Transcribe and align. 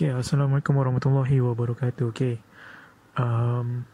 Okay, 0.00 0.16
Assalamualaikum 0.16 0.80
warahmatullahi 0.80 1.44
wabarakatuh. 1.44 2.08
Okay, 2.16 2.40
um, 3.20 3.84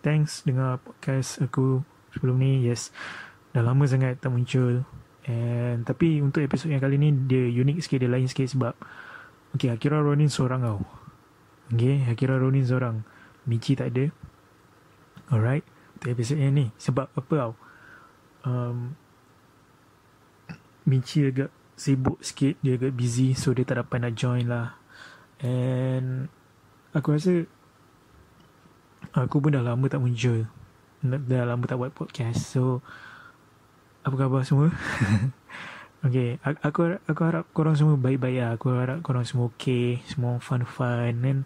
thanks 0.00 0.40
dengar 0.48 0.80
podcast 0.80 1.44
aku 1.44 1.84
sebelum 2.08 2.40
ni. 2.40 2.64
Yes, 2.64 2.88
dah 3.52 3.60
lama 3.60 3.84
sangat 3.84 4.16
tak 4.16 4.32
muncul. 4.32 4.80
And 5.28 5.84
tapi 5.84 6.24
untuk 6.24 6.40
episod 6.40 6.72
yang 6.72 6.80
kali 6.80 6.96
ni 6.96 7.12
dia 7.28 7.52
unik 7.52 7.84
sikit, 7.84 8.00
dia 8.00 8.08
lain 8.08 8.32
sikit 8.32 8.48
sebab 8.48 8.72
Okay, 9.52 9.68
Akira 9.68 10.00
Ronin 10.00 10.32
seorang 10.32 10.64
tau. 10.64 10.80
Okay, 11.68 12.00
Akira 12.08 12.40
Ronin 12.40 12.64
seorang. 12.64 13.04
Michi 13.44 13.76
tak 13.76 13.92
ada. 13.92 14.08
Alright, 15.28 15.68
untuk 16.00 16.16
episod 16.16 16.40
yang 16.40 16.56
ni. 16.56 16.72
Sebab 16.80 17.12
apa 17.12 17.32
tau? 17.36 17.52
Um, 18.48 18.96
Michi 20.88 21.28
agak 21.28 21.52
sibuk 21.76 22.24
sikit, 22.24 22.56
dia 22.64 22.80
agak 22.80 22.96
busy 22.96 23.36
so 23.36 23.52
dia 23.52 23.68
tak 23.68 23.84
dapat 23.84 24.00
nak 24.00 24.16
join 24.16 24.48
lah. 24.48 24.80
And 25.42 26.30
aku 26.94 27.18
rasa 27.18 27.44
aku 29.10 29.42
pun 29.42 29.52
dah 29.52 29.64
lama 29.66 29.84
tak 29.90 29.98
muncul. 29.98 30.46
Dah 31.02 31.42
lama 31.42 31.64
tak 31.66 31.82
buat 31.82 31.90
podcast. 31.90 32.46
So 32.54 32.78
apa 34.06 34.14
khabar 34.14 34.46
semua? 34.46 34.70
okay, 36.06 36.38
aku 36.42 36.98
aku 37.06 37.20
harap 37.26 37.44
korang 37.50 37.74
semua 37.74 37.98
baik-baik 37.98 38.38
lah. 38.38 38.50
Aku 38.54 38.70
harap 38.70 39.02
korang 39.02 39.26
semua 39.26 39.50
okay, 39.50 39.98
semua 40.06 40.38
fun-fun 40.38 41.18
and 41.26 41.42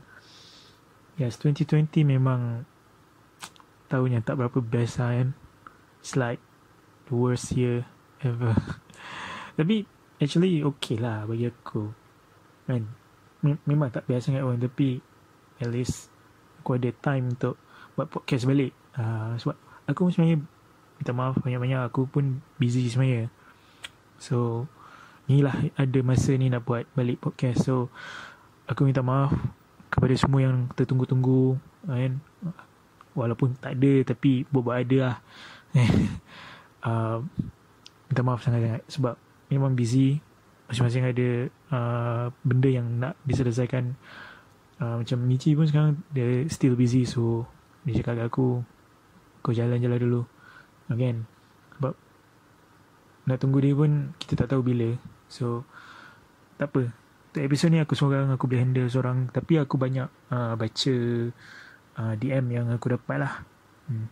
yes, 1.17 1.41
2020 1.41 1.89
memang 2.05 2.69
tahun 3.89 4.21
yang 4.21 4.25
tak 4.25 4.37
berapa 4.37 4.61
best 4.61 5.01
lah 5.01 5.17
kan. 5.17 5.29
It's 6.05 6.15
like 6.15 6.41
the 7.09 7.15
worst 7.17 7.57
year 7.57 7.89
ever. 8.21 8.53
Tapi 9.59 9.89
actually 10.21 10.61
okay 10.61 11.01
lah 11.01 11.25
bagi 11.25 11.49
aku. 11.49 11.97
Kan? 12.69 13.06
Memang 13.69 13.89
tak 13.95 14.09
biasa 14.11 14.33
sangat 14.33 14.43
pun 14.43 14.59
tapi 14.59 14.99
at 15.63 15.69
least 15.71 16.11
aku 16.61 16.77
ada 16.77 16.91
time 16.91 17.31
untuk 17.31 17.55
buat 17.95 18.11
podcast 18.11 18.45
balik. 18.45 18.75
Uh, 18.99 19.39
sebab 19.39 19.57
aku 19.87 20.11
sebenarnya 20.11 20.43
minta 20.99 21.13
maaf 21.15 21.39
banyak-banyak 21.41 21.81
aku 21.87 22.11
pun 22.11 22.43
busy 22.59 22.91
sebenarnya. 22.91 23.31
So 24.19 24.67
ni 25.31 25.43
lah 25.43 25.55
ada 25.79 25.99
masa 26.03 26.35
ni 26.35 26.51
nak 26.51 26.67
buat 26.67 26.85
balik 26.99 27.23
podcast. 27.23 27.65
So 27.65 27.89
aku 28.67 28.85
minta 28.85 29.01
maaf 29.01 29.33
kepada 29.89 30.15
semua 30.19 30.43
yang 30.43 30.67
tertunggu-tunggu 30.75 31.57
kan? 31.87 32.19
Walaupun 33.17 33.57
tak 33.57 33.81
ada 33.81 33.93
tapi 34.13 34.45
buat-buat 34.51 34.77
ada 34.83 34.97
lah. 35.01 35.17
Uh, 36.83 37.23
minta 38.11 38.23
maaf 38.27 38.43
sangat-sangat 38.43 38.83
sebab 38.91 39.15
memang 39.51 39.73
busy 39.79 40.19
masing-masing 40.67 41.05
ada 41.07 41.29
uh, 41.71 42.25
benda 42.43 42.69
yang 42.71 42.87
nak 42.99 43.15
diselesaikan. 43.23 43.95
Uh, 44.77 45.01
macam 45.01 45.19
Michi 45.25 45.57
pun 45.57 45.65
sekarang 45.65 46.05
dia 46.13 46.45
still 46.53 46.77
busy 46.77 47.09
so 47.09 47.49
dia 47.89 47.97
cakap 47.97 48.21
kat 48.21 48.27
aku 48.29 48.61
kau 49.41 49.55
jalan-jalan 49.55 49.99
dulu. 49.99 50.23
Again 50.91 51.27
sebab 51.77 51.95
nak 53.27 53.39
tunggu 53.43 53.59
dia 53.63 53.75
pun 53.75 54.15
kita 54.19 54.35
tak 54.35 54.55
tahu 54.55 54.63
bila. 54.67 54.95
So 55.31 55.63
tak 56.59 56.75
apa. 56.75 56.91
Untuk 57.33 57.43
episod 57.45 57.69
ni 57.69 57.81
aku 57.81 57.93
seorang 57.93 58.33
aku 58.33 58.49
boleh 58.49 58.63
handle 58.65 58.89
seorang 58.89 59.29
tapi 59.31 59.61
aku 59.61 59.77
banyak 59.77 60.09
uh, 60.33 60.55
baca 60.57 60.95
uh, 62.01 62.15
DM 62.17 62.45
yang 62.53 62.67
aku 62.75 62.93
dapat 62.93 63.23
lah. 63.23 63.35
Hmm. 63.87 64.11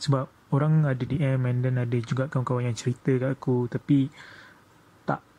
sebab 0.00 0.24
orang 0.52 0.88
ada 0.88 1.04
DM 1.04 1.44
and 1.44 1.60
then 1.60 1.76
ada 1.76 1.96
juga 2.00 2.32
kawan-kawan 2.32 2.72
yang 2.72 2.76
cerita 2.76 3.12
kat 3.20 3.36
aku 3.36 3.68
tapi 3.68 4.08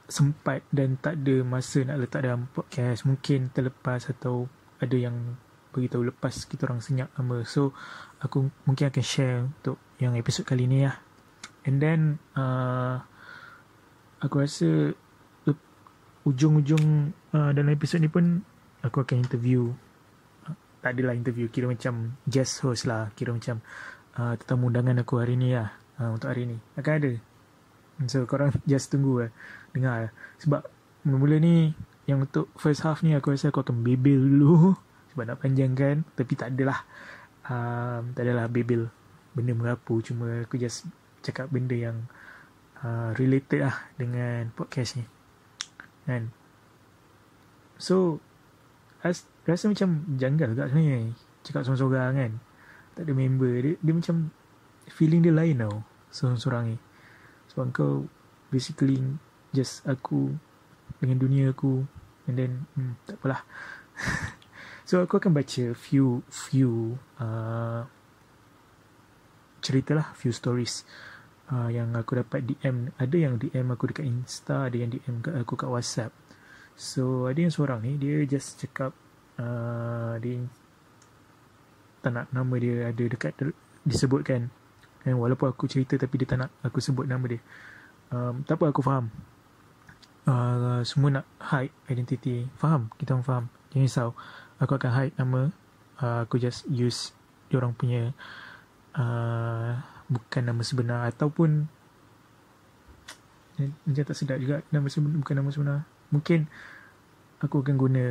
sempat 0.10 0.66
dan 0.74 0.98
tak 0.98 1.22
ada 1.22 1.46
masa 1.46 1.86
nak 1.86 2.02
letak 2.02 2.26
dalam 2.26 2.50
podcast. 2.52 3.06
Mungkin 3.06 3.54
terlepas 3.54 4.10
atau 4.10 4.50
ada 4.82 4.98
yang 4.98 5.38
beritahu 5.70 6.10
lepas 6.10 6.34
kita 6.50 6.66
orang 6.66 6.82
senyap 6.82 7.14
lama 7.14 7.46
so 7.46 7.78
aku 8.18 8.50
mungkin 8.66 8.90
akan 8.90 9.06
share 9.06 9.46
untuk 9.46 9.78
yang 10.02 10.18
episod 10.18 10.44
kali 10.44 10.66
ni 10.66 10.84
lah. 10.84 10.98
And 11.64 11.78
then 11.78 12.18
uh, 12.34 13.06
aku 14.20 14.44
rasa 14.44 14.98
ujung-ujung 16.28 17.16
uh, 17.32 17.52
dalam 17.56 17.72
episod 17.72 18.02
ni 18.02 18.12
pun 18.12 18.44
aku 18.84 19.06
akan 19.06 19.24
interview. 19.24 19.72
Uh, 20.46 20.56
tak 20.82 20.98
adalah 20.98 21.16
interview 21.16 21.48
kira 21.48 21.70
macam 21.70 22.18
guest 22.28 22.66
host 22.66 22.90
lah. 22.90 23.14
Kira 23.14 23.32
macam 23.32 23.62
uh, 24.18 24.34
tetamu 24.36 24.74
undangan 24.74 25.06
aku 25.06 25.22
hari 25.22 25.38
ni 25.40 25.54
lah 25.54 25.72
uh, 26.02 26.12
untuk 26.12 26.34
hari 26.34 26.50
ni. 26.50 26.58
Akan 26.76 26.94
ada 26.98 27.12
So 28.08 28.24
korang 28.24 28.56
just 28.70 28.88
tunggu 28.94 29.28
lah 29.28 29.32
Dengar 29.76 29.96
lah 30.08 30.12
Sebab 30.40 30.62
Mula-mula 31.04 31.36
ni 31.42 31.76
Yang 32.08 32.20
untuk 32.30 32.46
first 32.56 32.86
half 32.88 33.04
ni 33.04 33.12
Aku 33.18 33.36
rasa 33.36 33.52
aku 33.52 33.60
akan 33.66 33.84
bebel 33.84 34.20
dulu. 34.20 34.76
Sebab 35.12 35.24
nak 35.28 35.40
panjangkan 35.44 36.08
Tapi 36.16 36.34
tak 36.40 36.56
adalah. 36.56 36.88
Um, 37.50 38.16
Tak 38.16 38.24
adalah 38.24 38.48
bebel. 38.48 38.88
Benda 39.36 39.52
merapu 39.52 40.00
Cuma 40.00 40.48
aku 40.48 40.56
just 40.56 40.88
Cakap 41.20 41.52
benda 41.52 41.76
yang 41.76 42.08
uh, 42.80 43.12
Related 43.20 43.68
lah 43.68 43.76
Dengan 44.00 44.48
podcast 44.56 44.96
ni. 44.96 45.04
Kan? 46.08 46.32
So 47.76 48.24
as, 49.04 49.28
Rasa 49.44 49.68
macam 49.68 50.08
Janggal 50.16 50.56
kat 50.56 50.72
sebenarnya. 50.72 51.12
Cakap 51.44 51.68
seorang-seorang 51.68 52.14
kan. 52.16 52.32
Tak 52.96 53.04
ada 53.08 53.12
member. 53.12 53.54
Dia, 53.60 53.76
dia 53.84 53.94
macam 53.96 54.16
Feeling 54.88 55.20
dia 55.20 55.36
lain 55.36 55.60
tau 55.60 55.84
Seorang-seorang 56.10 56.64
ni 56.72 56.78
sebab 57.50 57.74
kau 57.74 58.06
basically 58.54 59.02
just 59.52 59.82
aku 59.90 60.38
dengan 61.02 61.18
dunia 61.18 61.52
aku 61.52 61.86
and 62.30 62.36
then 62.38 62.52
hmm, 62.78 62.94
tak 63.10 63.18
apalah. 63.18 63.42
So 64.90 65.06
aku 65.06 65.22
akan 65.22 65.38
baca 65.38 65.78
few 65.78 66.26
few 66.34 66.98
uh, 67.22 67.86
cerita 69.62 69.94
lah 69.94 70.18
few 70.18 70.34
stories 70.34 70.82
uh, 71.54 71.70
yang 71.70 71.94
aku 71.94 72.18
dapat 72.18 72.42
DM 72.42 72.90
ada 72.98 73.14
yang 73.14 73.38
DM 73.38 73.70
aku 73.70 73.94
dekat 73.94 74.10
Insta 74.10 74.66
ada 74.66 74.74
yang 74.74 74.90
DM 74.90 75.22
aku 75.46 75.54
kat 75.54 75.70
WhatsApp. 75.70 76.10
So 76.74 77.30
ada 77.30 77.38
yang 77.38 77.54
seorang 77.54 77.86
ni 77.86 78.02
dia 78.02 78.26
just 78.26 78.58
cakap 78.58 78.98
uh, 79.38 80.18
dia 80.18 80.42
tak 82.02 82.10
nak 82.10 82.26
nama 82.34 82.56
dia 82.58 82.90
ada 82.90 83.04
dekat 83.06 83.38
disebutkan 83.86 84.50
And 85.08 85.16
walaupun 85.16 85.52
aku 85.52 85.70
cerita 85.70 85.96
tapi 85.96 86.20
dia 86.20 86.28
tak 86.28 86.48
nak 86.48 86.50
aku 86.66 86.84
sebut 86.84 87.08
nama 87.08 87.24
dia. 87.24 87.40
Um, 88.10 88.44
tak 88.44 88.60
apa 88.60 88.74
aku 88.74 88.82
faham. 88.84 89.14
Uh, 90.28 90.82
semua 90.84 91.22
nak 91.22 91.26
hide 91.40 91.74
identity. 91.88 92.46
Faham? 92.60 92.92
Kita 93.00 93.16
orang 93.16 93.26
faham. 93.26 93.46
Jangan 93.72 93.86
risau. 93.86 94.10
Aku 94.60 94.76
akan 94.76 94.92
hide 94.92 95.16
nama. 95.16 95.54
Uh, 96.00 96.24
aku 96.28 96.40
just 96.40 96.68
use 96.68 97.16
dia 97.50 97.58
orang 97.58 97.74
punya 97.74 98.14
uh, 98.94 99.74
bukan 100.08 100.44
nama 100.46 100.62
sebenar 100.62 101.10
ataupun 101.10 101.68
macam 103.60 104.04
tak 104.08 104.16
sedap 104.16 104.40
juga 104.40 104.64
nama 104.72 104.88
sebenar, 104.88 105.20
bukan 105.20 105.36
nama 105.36 105.50
sebenar. 105.52 105.80
Mungkin 106.16 106.48
aku 107.44 107.60
akan 107.60 107.76
guna 107.76 108.06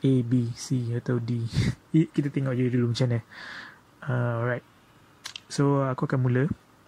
A, 0.00 0.12
B, 0.24 0.48
C 0.56 0.96
atau 0.96 1.20
D. 1.20 1.44
Kita 2.16 2.32
tengok 2.32 2.56
je 2.56 2.72
dulu 2.72 2.92
macam 2.92 3.06
mana. 3.08 3.20
Uh, 4.06 4.34
alright. 4.40 4.66
So 5.46 5.86
aku 5.86 6.10
akan 6.10 6.20
mula. 6.22 6.44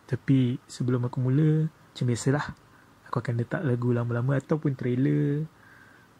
Tapi 0.08 0.56
sebelum 0.64 1.04
aku 1.04 1.20
mula 1.20 1.68
Macam 1.68 2.06
biasalah. 2.08 2.44
Aku 3.08 3.20
akan 3.20 3.40
letak 3.40 3.60
lagu 3.64 3.92
lama-lama 3.92 4.40
Ataupun 4.40 4.74
trailer. 4.74 5.44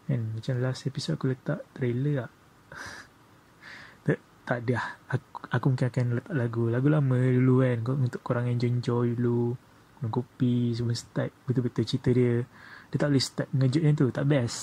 Kan 0.06 0.36
Macam 0.36 0.54
last 0.60 0.86
episode 0.88 1.16
aku 1.18 1.32
letak 1.32 1.64
trailer 1.72 2.24
lah 2.24 2.30
tak, 4.06 4.18
tak 4.44 4.58
ada. 4.68 4.76
Aku, 5.08 5.28
aku 5.48 5.64
mungkin 5.72 5.88
akan 5.88 6.04
letak 6.20 6.34
lagu 6.36 6.62
Lagu 6.68 6.88
lama 6.92 7.18
dulu 7.18 7.64
kan. 7.64 7.78
Untuk 7.96 8.20
korang 8.22 8.46
enjoy-enjoy 8.46 9.18
dulu. 9.18 9.56
Minum 9.98 10.10
kopi 10.12 10.76
Semua 10.76 10.94
start. 10.94 11.32
Betul-betul 11.48 11.84
cerita 11.88 12.12
dia. 12.12 12.44
Dia 12.88 12.96
tak 12.96 13.08
boleh 13.10 13.24
start 13.24 13.48
ngejut 13.56 13.82
macam 13.82 13.96
tu. 13.98 14.06
Tak 14.14 14.24
best. 14.28 14.58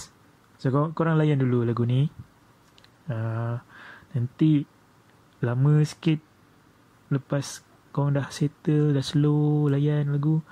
So 0.61 0.71
korang, 0.71 0.95
korang 0.95 1.15
layan 1.19 1.41
dulu 1.41 1.67
lagu 1.67 1.83
ni. 1.83 2.07
Uh, 3.05 3.59
Nanti 4.15 4.63
Lama 5.43 5.83
sikit 5.83 6.34
Lepas 7.13 7.61
kau 7.95 8.11
dah 8.11 8.27
settle 8.33 8.91
dah 8.91 9.05
slow 9.05 9.71
layan 9.71 10.11
lagu 10.11 10.43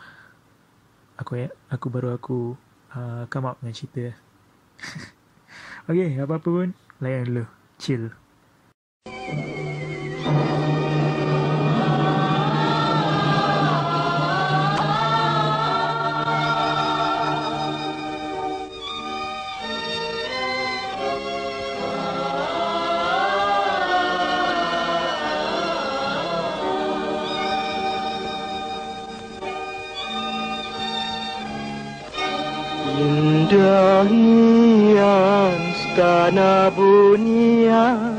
aku 1.20 1.46
aku 1.68 1.86
baru 1.92 2.16
aku 2.16 2.56
uh, 2.96 3.28
come 3.28 3.48
up 3.50 3.60
dengan 3.62 3.76
cerita. 3.76 4.08
Okay, 5.84 6.16
apa-apa 6.16 6.48
pun 6.48 6.70
layan 7.04 7.28
dulu. 7.28 7.44
Chill 7.76 8.16
Yang 34.04 35.60
istana 35.72 36.68
bunyian 36.76 38.13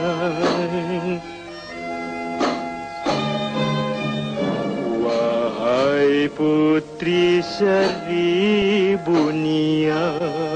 Wahai 5.03 6.31
putri 6.31 7.43
seribu 7.43 9.31
niat 9.35 10.52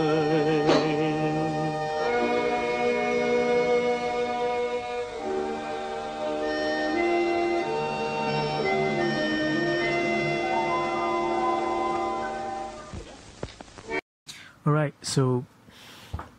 so 15.02 15.46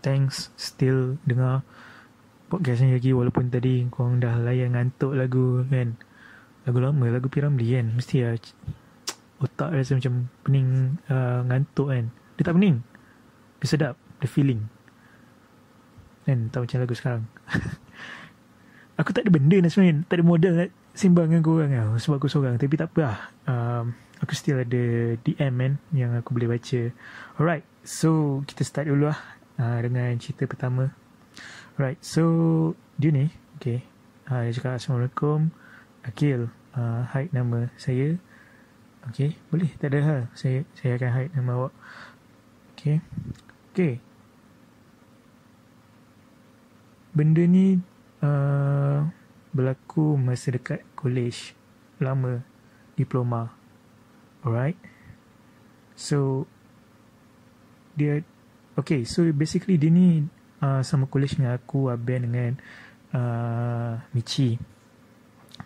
thanks 0.02 0.50
still 0.58 1.18
dengar 1.26 1.62
podcast 2.48 2.80
ni 2.80 2.96
lagi 2.96 3.12
walaupun 3.12 3.52
tadi 3.52 3.84
korang 3.92 4.24
dah 4.24 4.40
layan 4.40 4.72
ngantuk 4.72 5.12
lagu 5.12 5.62
kan. 5.68 5.94
Lagu 6.64 6.78
lama, 6.80 7.04
lagu 7.12 7.28
Piramli 7.28 7.76
kan. 7.76 7.92
Mesti 7.92 8.24
lah 8.24 8.36
otak 9.38 9.70
rasa 9.70 9.94
macam 9.94 10.32
pening 10.42 10.98
uh, 11.12 11.44
ngantuk 11.44 11.92
kan. 11.92 12.08
Dia 12.40 12.42
tak 12.48 12.56
pening. 12.56 12.80
Dia 13.60 13.66
sedap, 13.68 13.94
the 14.24 14.28
feeling. 14.28 14.64
Kan, 16.24 16.48
tak 16.48 16.64
macam 16.64 16.78
lagu 16.82 16.94
sekarang. 16.96 17.22
aku 19.00 19.12
tak 19.12 19.28
ada 19.28 19.30
benda 19.30 19.56
nak 19.60 19.70
sebenarnya. 19.70 20.04
Tak 20.08 20.16
ada 20.16 20.24
modal 20.24 20.52
nak 20.56 20.70
simbang 20.96 21.28
dengan 21.28 21.44
korang 21.44 21.70
lah. 21.72 22.00
Sebab 22.00 22.16
aku 22.16 22.28
seorang. 22.32 22.56
Tapi 22.56 22.74
tak 22.80 22.88
apa 22.96 23.00
lah. 23.04 23.18
Um, 23.44 23.84
aku 24.24 24.32
still 24.32 24.60
ada 24.60 25.14
DM 25.20 25.54
kan 25.56 25.72
yang 25.92 26.10
aku 26.16 26.32
boleh 26.32 26.48
baca. 26.48 26.80
Alright, 27.36 27.64
so 27.88 28.44
kita 28.44 28.68
start 28.68 28.92
dulu 28.92 29.08
lah 29.08 29.16
uh, 29.56 29.80
dengan 29.80 30.12
cerita 30.20 30.44
pertama. 30.44 30.92
Alright, 31.80 31.96
so 32.04 32.76
dia 33.00 33.08
ni, 33.08 33.32
okay. 33.56 33.80
Uh, 34.28 34.44
dia 34.44 34.60
cakap 34.60 34.76
Assalamualaikum. 34.76 35.48
Akil, 36.04 36.52
uh, 36.76 37.08
hide 37.16 37.32
nama 37.32 37.72
saya. 37.80 38.20
Okay, 39.08 39.40
boleh, 39.48 39.72
tak 39.80 39.96
ada 39.96 40.00
hal. 40.04 40.20
Saya 40.36 40.68
saya 40.76 41.00
akan 41.00 41.10
hide 41.16 41.32
nama 41.32 41.50
awak. 41.64 41.74
Okay. 42.76 43.00
Okay. 43.72 44.04
Benda 47.16 47.40
ni 47.48 47.80
uh, 48.20 49.08
berlaku 49.56 50.20
masa 50.20 50.52
dekat 50.52 50.84
college 50.92 51.56
lama 52.04 52.44
diploma. 53.00 53.48
Alright. 54.44 54.76
So 55.96 56.44
dia 57.98 58.22
okay. 58.78 59.02
So 59.02 59.26
basically 59.34 59.74
dia 59.74 59.90
ni 59.90 60.22
uh, 60.62 60.80
sama 60.86 61.10
college 61.10 61.34
dengan 61.34 61.58
aku, 61.58 61.90
Aben 61.90 62.30
dengan 62.30 62.52
uh, 63.12 63.98
Michi. 64.14 64.54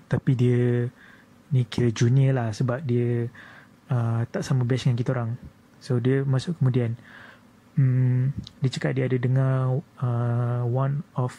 Tapi 0.08 0.32
dia 0.32 0.88
ni 1.52 1.68
kira 1.68 1.92
junior 1.92 2.32
lah 2.32 2.48
sebab 2.56 2.80
dia 2.80 3.28
uh, 3.92 4.24
tak 4.32 4.40
sama 4.40 4.64
batch 4.64 4.88
dengan 4.88 4.96
kita 4.96 5.12
orang. 5.12 5.30
So 5.84 6.00
dia 6.00 6.24
masuk 6.24 6.56
kemudian. 6.56 6.96
Hmm, 7.72 8.36
dia 8.60 8.68
cakap 8.68 8.92
dia 8.96 9.08
ada 9.08 9.16
dengar 9.16 9.80
uh, 10.00 10.62
one 10.68 11.00
of 11.16 11.32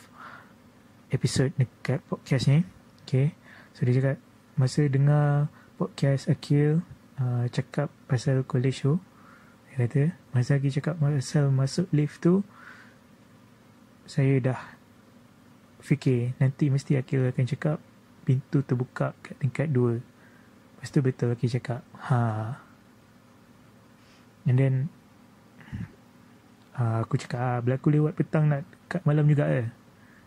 episode 1.13 1.53
dekat 1.57 2.01
podcast 2.09 2.49
ni. 2.49 2.65
Okay. 3.05 3.37
So 3.77 3.85
dia 3.85 3.97
cakap 3.97 4.17
masa 4.57 4.85
dengar 4.89 5.49
podcast 5.77 6.29
Akil 6.29 6.81
uh, 7.17 7.45
cakap 7.49 7.89
pasal 8.09 8.41
college 8.45 8.85
tu. 8.85 8.97
Kata 9.73 10.13
masa 10.29 10.61
lagi 10.61 10.69
cakap 10.69 11.01
pasal 11.01 11.49
masuk 11.49 11.89
lift 11.89 12.21
tu. 12.21 12.45
Saya 14.05 14.37
dah 14.37 14.61
fikir 15.81 16.37
nanti 16.37 16.69
mesti 16.69 17.01
Akil 17.01 17.25
akan 17.25 17.45
cakap 17.49 17.77
pintu 18.21 18.61
terbuka 18.61 19.17
kat 19.25 19.33
tingkat 19.41 19.73
2. 19.73 19.97
Lepas 19.97 20.89
tu 20.93 20.99
betul 21.01 21.33
Akil 21.33 21.49
cakap. 21.57 21.81
Ha. 22.05 22.21
And 24.45 24.57
then 24.61 24.75
uh, 26.77 27.01
aku 27.01 27.17
cakap 27.17 27.39
ah, 27.41 27.59
berlaku 27.63 27.97
lewat 27.97 28.13
petang 28.13 28.53
nak 28.53 28.69
kat 28.85 29.01
malam 29.09 29.25
juga 29.25 29.49
eh. 29.49 29.67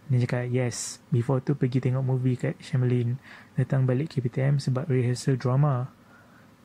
Dia 0.07 0.23
cakap 0.23 0.47
yes 0.55 1.03
Before 1.11 1.43
tu 1.43 1.59
pergi 1.59 1.83
tengok 1.83 2.07
movie 2.07 2.39
kat 2.39 2.55
Shamelin 2.63 3.19
Datang 3.59 3.91
balik 3.91 4.15
KPTM 4.15 4.63
sebab 4.63 4.87
rehearsal 4.87 5.35
drama 5.35 5.91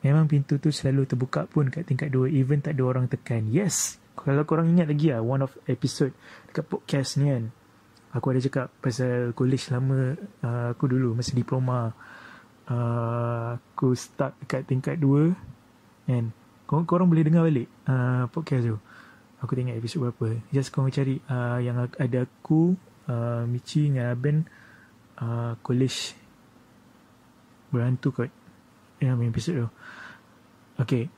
Memang 0.02 0.26
pintu 0.26 0.58
tu 0.58 0.74
selalu 0.74 1.06
terbuka 1.06 1.46
pun 1.46 1.70
kat 1.70 1.86
tingkat 1.86 2.10
2 2.10 2.34
Even 2.34 2.58
tak 2.58 2.74
ada 2.74 2.82
orang 2.82 3.06
tekan. 3.06 3.46
Yes. 3.46 4.02
Kalau 4.18 4.42
korang 4.42 4.68
ingat 4.74 4.90
lagi 4.90 5.14
lah 5.14 5.22
One 5.22 5.46
of 5.46 5.54
episode 5.70 6.12
Dekat 6.50 6.66
podcast 6.66 7.22
ni 7.22 7.30
kan. 7.30 7.54
Aku 8.12 8.34
ada 8.34 8.42
cakap 8.42 8.68
pasal 8.82 9.30
college 9.32 9.70
lama 9.70 10.18
uh, 10.42 10.74
Aku 10.74 10.90
dulu 10.90 11.14
masa 11.14 11.32
diploma. 11.38 11.94
Uh, 12.66 13.56
Aku 13.78 13.94
start 13.94 14.34
dekat 14.42 14.66
tingkat 14.66 14.98
2 14.98 15.32
And 16.10 16.34
korang, 16.66 16.84
korang 16.84 17.06
boleh 17.06 17.22
dengar 17.22 17.46
balik 17.46 17.70
uh, 17.86 18.26
podcast 18.34 18.66
tu. 18.66 18.76
Aku 19.38 19.54
tengok 19.54 19.78
episode 19.78 20.10
berapa. 20.10 20.38
Just 20.50 20.74
korang 20.74 20.90
cari 20.90 21.22
uh, 21.30 21.62
Yang 21.62 21.94
ada 22.02 22.26
aku 22.26 22.74
uh, 23.06 23.46
Michi 23.46 23.86
dengan 23.86 24.10
Aben 24.10 24.50
uh, 25.22 25.54
College. 25.62 26.18
Berhantu 27.70 28.10
kot 28.10 28.41
Main 29.10 29.34
episode 29.34 29.66
tu. 29.66 29.68
Okay. 30.78 31.10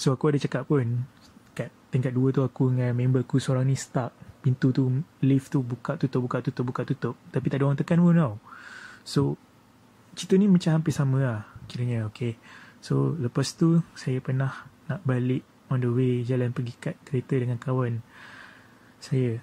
So 0.00 0.16
aku 0.16 0.32
ada 0.32 0.40
cakap 0.40 0.64
pun 0.64 1.04
Kat 1.52 1.68
tingkat 1.92 2.16
2 2.16 2.32
tu 2.32 2.40
aku 2.40 2.72
dengan 2.72 2.96
member 2.96 3.22
aku 3.22 3.36
Seorang 3.36 3.68
ni 3.68 3.76
stuck. 3.76 4.12
Pintu 4.40 4.72
tu 4.72 4.88
Lift 5.20 5.52
tu 5.52 5.60
buka 5.60 6.00
tutup 6.00 6.24
Buka 6.24 6.40
tutup 6.40 6.64
Buka 6.64 6.82
tutup. 6.88 7.14
Tapi 7.28 7.46
tak 7.52 7.60
ada 7.60 7.64
orang 7.68 7.78
tekan 7.78 8.00
pun 8.00 8.16
tau. 8.16 8.34
So 9.04 9.36
Cerita 10.16 10.36
ni 10.40 10.48
macam 10.48 10.80
hampir 10.80 10.92
sama 10.96 11.18
lah 11.20 11.40
Kiranya 11.68 12.08
okay. 12.08 12.40
So 12.80 13.14
lepas 13.20 13.52
tu 13.54 13.84
Saya 13.92 14.18
pernah 14.24 14.64
Nak 14.88 15.04
balik 15.04 15.44
On 15.68 15.76
the 15.76 15.92
way 15.92 16.24
Jalan 16.24 16.56
pergi 16.56 16.74
kat 16.80 16.96
kereta 17.04 17.36
dengan 17.36 17.60
kawan 17.60 18.00
Saya. 18.96 19.40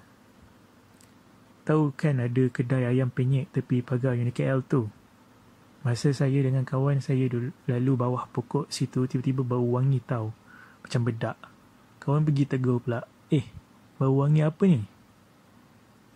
Tahu 1.70 1.94
kan 1.94 2.18
ada 2.18 2.50
kedai 2.50 2.88
ayam 2.88 3.12
penyet 3.14 3.52
tepi 3.54 3.84
pagar 3.84 4.18
UniKL 4.18 4.64
tu? 4.66 4.90
Masa 5.80 6.12
saya 6.12 6.44
dengan 6.44 6.60
kawan 6.68 7.00
saya 7.00 7.24
lalu 7.64 7.92
bawah 7.96 8.28
pokok 8.28 8.68
situ 8.68 9.08
tiba-tiba 9.08 9.40
bau 9.40 9.64
wangi 9.80 9.96
tau. 10.04 10.28
Macam 10.84 11.00
bedak. 11.08 11.36
Kawan 12.04 12.20
pergi 12.24 12.44
tegur 12.44 12.84
pula. 12.84 13.00
Eh, 13.32 13.48
bau 13.96 14.20
wangi 14.20 14.44
apa 14.44 14.60
ni? 14.68 14.84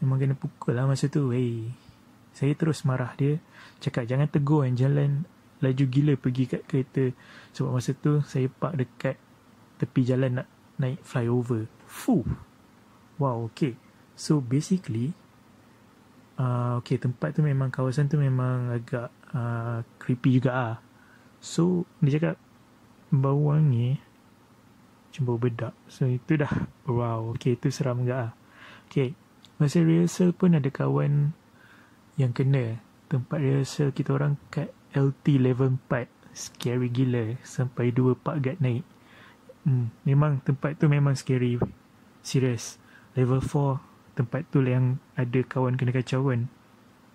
Memang 0.04 0.20
kena 0.20 0.36
pukul 0.36 0.76
lah 0.76 0.84
masa 0.84 1.08
tu. 1.08 1.32
Hey. 1.32 1.72
Saya 2.36 2.52
terus 2.52 2.84
marah 2.84 3.16
dia. 3.16 3.40
Cakap 3.80 4.04
jangan 4.04 4.28
tegur 4.28 4.68
yang 4.68 4.76
jalan 4.76 5.24
laju 5.64 5.84
gila 5.88 6.12
pergi 6.20 6.44
kat 6.44 6.62
kereta. 6.68 7.16
Sebab 7.56 7.70
masa 7.72 7.96
tu 7.96 8.20
saya 8.28 8.52
park 8.52 8.74
dekat 8.76 9.16
tepi 9.80 10.04
jalan 10.04 10.44
nak 10.44 10.48
naik 10.76 11.00
flyover. 11.00 11.72
Fuh. 11.88 12.26
Wow, 13.16 13.48
okay. 13.48 13.80
So 14.12 14.44
basically, 14.44 15.16
uh, 16.36 16.82
okay 16.82 17.00
tempat 17.00 17.32
tu 17.32 17.40
memang 17.40 17.70
kawasan 17.72 18.10
tu 18.10 18.18
memang 18.18 18.74
agak 18.74 19.08
uh, 19.34 19.82
creepy 19.98 20.40
juga 20.40 20.50
ah. 20.54 20.74
So 21.44 21.84
dia 22.00 22.16
cakap 22.16 22.36
bau 23.12 23.52
wangi 23.52 24.00
bau 25.22 25.38
bedak. 25.38 25.76
So 25.86 26.10
itu 26.10 26.34
dah 26.34 26.50
wow, 26.90 27.30
okay 27.34 27.54
itu 27.54 27.70
seram 27.70 28.02
juga 28.02 28.16
ah. 28.18 28.32
Okay, 28.90 29.14
masa 29.62 29.82
rehearsal 29.82 30.34
pun 30.34 30.58
ada 30.58 30.66
kawan 30.70 31.34
yang 32.18 32.34
kena. 32.34 32.82
Tempat 33.06 33.38
rehearsal 33.38 33.94
kita 33.94 34.16
orang 34.16 34.34
kat 34.50 34.74
LT 34.90 35.38
level 35.38 35.78
4 35.86 36.10
scary 36.34 36.90
gila 36.90 37.38
sampai 37.46 37.94
dua 37.94 38.18
pak 38.18 38.42
guard 38.42 38.58
naik. 38.58 38.82
Hmm, 39.62 39.94
memang 40.02 40.42
tempat 40.42 40.82
tu 40.82 40.90
memang 40.90 41.14
scary. 41.14 41.62
Serius 42.24 42.82
level 43.14 43.38
4 43.38 44.18
tempat 44.18 44.46
tu 44.50 44.62
yang 44.66 44.98
ada 45.14 45.40
kawan 45.46 45.78
kena 45.78 45.94
kacau 45.94 46.26
kan. 46.26 46.50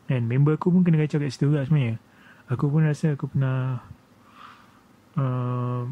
Dan 0.07 0.25
member 0.25 0.55
aku 0.55 0.71
pun 0.71 0.87
kena 0.87 1.03
kacau 1.03 1.19
kat 1.19 1.35
situ 1.35 1.51
juga 1.51 1.67
sebenarnya 1.67 1.99
aku 2.49 2.65
pun 2.67 2.83
rasa 2.83 3.13
aku 3.13 3.29
pernah 3.29 3.85
uh, 5.13 5.85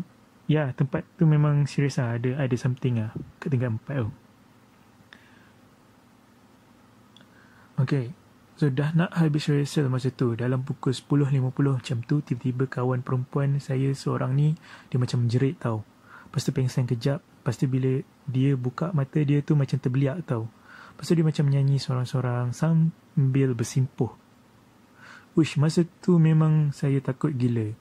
ya 0.50 0.74
tempat 0.74 1.06
tu 1.16 1.30
memang 1.30 1.70
serius 1.70 2.02
lah. 2.02 2.18
Ada 2.18 2.42
ada 2.42 2.56
something 2.58 2.98
lah 2.98 3.12
kat 3.38 3.54
tingkat 3.54 3.70
4 3.70 4.02
tu. 4.02 4.10
Okay. 7.78 8.10
So 8.58 8.74
dah 8.74 8.90
nak 8.98 9.14
habis 9.14 9.54
rehearsal 9.54 9.86
masa 9.86 10.10
tu 10.10 10.34
Dalam 10.34 10.66
pukul 10.66 10.90
10.50 10.90 11.30
macam 11.78 11.98
tu 12.02 12.26
Tiba-tiba 12.26 12.66
kawan 12.66 13.06
perempuan 13.06 13.62
saya 13.62 13.94
seorang 13.94 14.34
ni 14.34 14.58
Dia 14.90 14.98
macam 14.98 15.22
menjerit 15.22 15.62
tau. 15.62 15.86
Lepas 16.26 16.42
tu 16.42 16.50
pengsan 16.58 16.90
kejap. 16.90 17.22
Lepas 17.22 17.62
tu 17.62 17.70
bila 17.70 18.02
dia 18.26 18.58
buka 18.58 18.90
mata 18.98 19.22
dia 19.22 19.46
tu 19.46 19.54
macam 19.54 19.78
terbeliak 19.78 20.26
tau. 20.26 20.50
Lepas 20.90 21.06
tu 21.06 21.14
dia 21.14 21.22
macam 21.22 21.46
menyanyi 21.46 21.78
seorang-seorang 21.78 22.50
Sambil 22.50 23.54
bersimpuh 23.54 24.27
Uish 25.38 25.62
masa 25.62 25.86
tu 26.02 26.18
memang 26.18 26.74
saya 26.74 26.98
takut 26.98 27.30
gila 27.38 27.72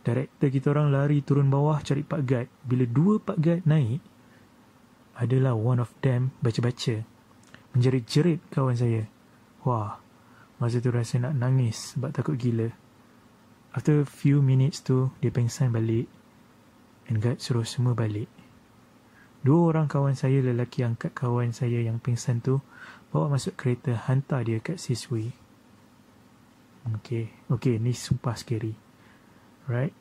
Director 0.00 0.48
kita 0.48 0.66
orang 0.72 0.88
lari 0.88 1.20
turun 1.20 1.52
bawah 1.52 1.84
cari 1.84 2.00
Pak 2.00 2.22
Gad 2.24 2.48
Bila 2.64 2.88
dua 2.88 3.20
Pak 3.20 3.38
Gad 3.44 3.60
naik 3.68 4.00
Adalah 5.20 5.52
one 5.52 5.84
of 5.84 5.92
them 6.00 6.32
baca-baca 6.40 7.04
Menjerit-jerit 7.76 8.40
kawan 8.48 8.72
saya 8.72 9.04
Wah, 9.64 9.96
masa 10.60 10.76
tu 10.76 10.92
rasa 10.92 11.16
nak 11.16 11.40
nangis 11.40 11.96
sebab 11.96 12.12
takut 12.12 12.36
gila. 12.36 12.68
After 13.72 14.04
few 14.04 14.44
minutes 14.44 14.84
tu, 14.84 15.08
dia 15.24 15.32
pengsan 15.32 15.72
balik. 15.72 16.04
And 17.08 17.24
guard 17.24 17.40
suruh 17.40 17.64
semua 17.64 17.96
balik. 17.96 18.28
Dua 19.40 19.72
orang 19.72 19.88
kawan 19.88 20.16
saya 20.16 20.44
lelaki 20.44 20.84
angkat 20.84 21.16
kawan 21.16 21.56
saya 21.56 21.80
yang 21.80 21.96
pingsan 21.96 22.44
tu 22.44 22.60
bawa 23.08 23.32
masuk 23.32 23.56
kereta 23.56 23.96
hantar 24.04 24.44
dia 24.44 24.60
kat 24.60 24.76
Siswi. 24.76 25.32
Okay, 26.84 27.32
okay, 27.48 27.80
ni 27.80 27.96
sumpah 27.96 28.36
scary. 28.36 28.76
Right? 29.64 29.96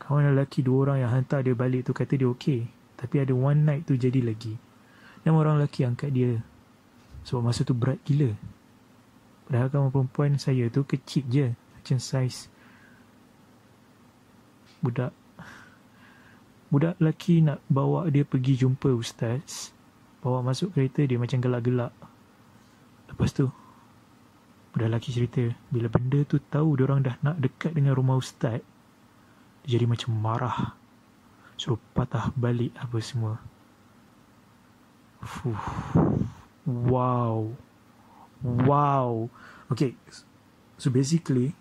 Kawan 0.00 0.32
lelaki 0.32 0.64
dua 0.64 0.88
orang 0.88 0.98
yang 1.04 1.12
hantar 1.12 1.44
dia 1.44 1.52
balik 1.52 1.84
tu 1.84 1.92
kata 1.92 2.16
dia 2.16 2.26
okay. 2.26 2.64
Tapi 2.96 3.20
ada 3.20 3.36
one 3.36 3.62
night 3.68 3.84
tu 3.84 3.94
jadi 3.94 4.24
lagi. 4.24 4.56
Nama 5.22 5.36
orang 5.36 5.60
lelaki 5.60 5.84
angkat 5.84 6.10
dia. 6.10 6.40
Sebab 7.28 7.44
masa 7.44 7.62
tu 7.62 7.76
berat 7.76 8.00
gila. 8.08 8.32
Padahal 9.46 9.68
kawan 9.68 9.90
perempuan 9.92 10.40
saya 10.40 10.72
tu 10.72 10.82
kecil 10.88 11.24
je. 11.28 11.46
Macam 11.52 11.98
saiz 12.00 12.48
budak. 14.82 15.14
Budak 16.72 16.98
lelaki 16.98 17.44
nak 17.44 17.62
bawa 17.70 18.10
dia 18.10 18.26
pergi 18.26 18.66
jumpa 18.66 18.90
ustaz. 18.96 19.70
Bawa 20.24 20.42
masuk 20.42 20.74
kereta 20.74 21.06
dia 21.06 21.20
macam 21.20 21.38
gelak-gelak. 21.38 21.94
Lepas 23.12 23.30
tu, 23.36 23.52
lelaki 24.86 25.10
cerita. 25.14 25.42
Bila 25.68 25.86
benda 25.90 26.22
tu 26.26 26.40
tahu 26.40 26.78
orang 26.80 27.04
dah 27.04 27.14
nak 27.22 27.36
dekat 27.38 27.74
dengan 27.74 27.94
rumah 27.94 28.18
ustaz. 28.18 28.62
Dia 29.62 29.78
jadi 29.78 29.86
macam 29.86 30.10
marah. 30.14 30.74
Suruh 31.58 31.78
patah 31.94 32.30
balik 32.34 32.74
apa 32.78 32.98
semua. 32.98 33.38
Fuh. 35.22 35.62
Wow. 36.66 37.54
Wow. 38.42 39.30
Okay. 39.70 39.94
So 40.78 40.90
basically, 40.90 41.54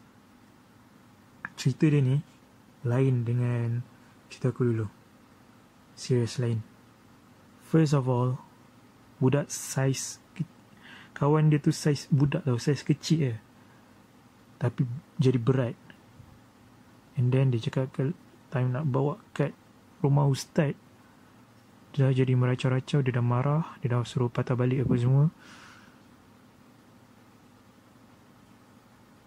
cerita 1.58 1.90
dia 1.90 2.02
ni 2.02 2.18
lain 2.82 3.26
dengan 3.26 3.86
cerita 4.30 4.50
aku 4.50 4.66
dulu. 4.66 4.88
Serius 5.94 6.42
lain. 6.42 6.66
First 7.62 7.94
of 7.94 8.10
all, 8.10 8.42
budak 9.22 9.54
saiz 9.54 10.21
kawan 11.22 11.54
dia 11.54 11.62
tu 11.62 11.70
saiz 11.70 12.10
budak 12.10 12.42
tau, 12.42 12.58
saiz 12.58 12.82
kecil 12.82 13.30
je. 13.30 13.36
Tapi 14.58 14.90
jadi 15.22 15.38
berat. 15.38 15.78
And 17.14 17.30
then 17.30 17.54
dia 17.54 17.62
cakap 17.62 17.94
ke 17.94 18.18
time 18.50 18.74
nak 18.74 18.90
bawa 18.90 19.22
kat 19.38 19.54
rumah 20.02 20.26
ustaz. 20.26 20.74
Dia 21.94 22.10
dah 22.10 22.14
jadi 22.18 22.34
meracau-racau, 22.34 23.06
dia 23.06 23.14
dah 23.14 23.22
marah, 23.22 23.78
dia 23.86 23.94
dah 23.94 24.02
suruh 24.02 24.34
patah 24.34 24.58
balik 24.58 24.90
apa 24.90 24.96
semua. 24.98 25.26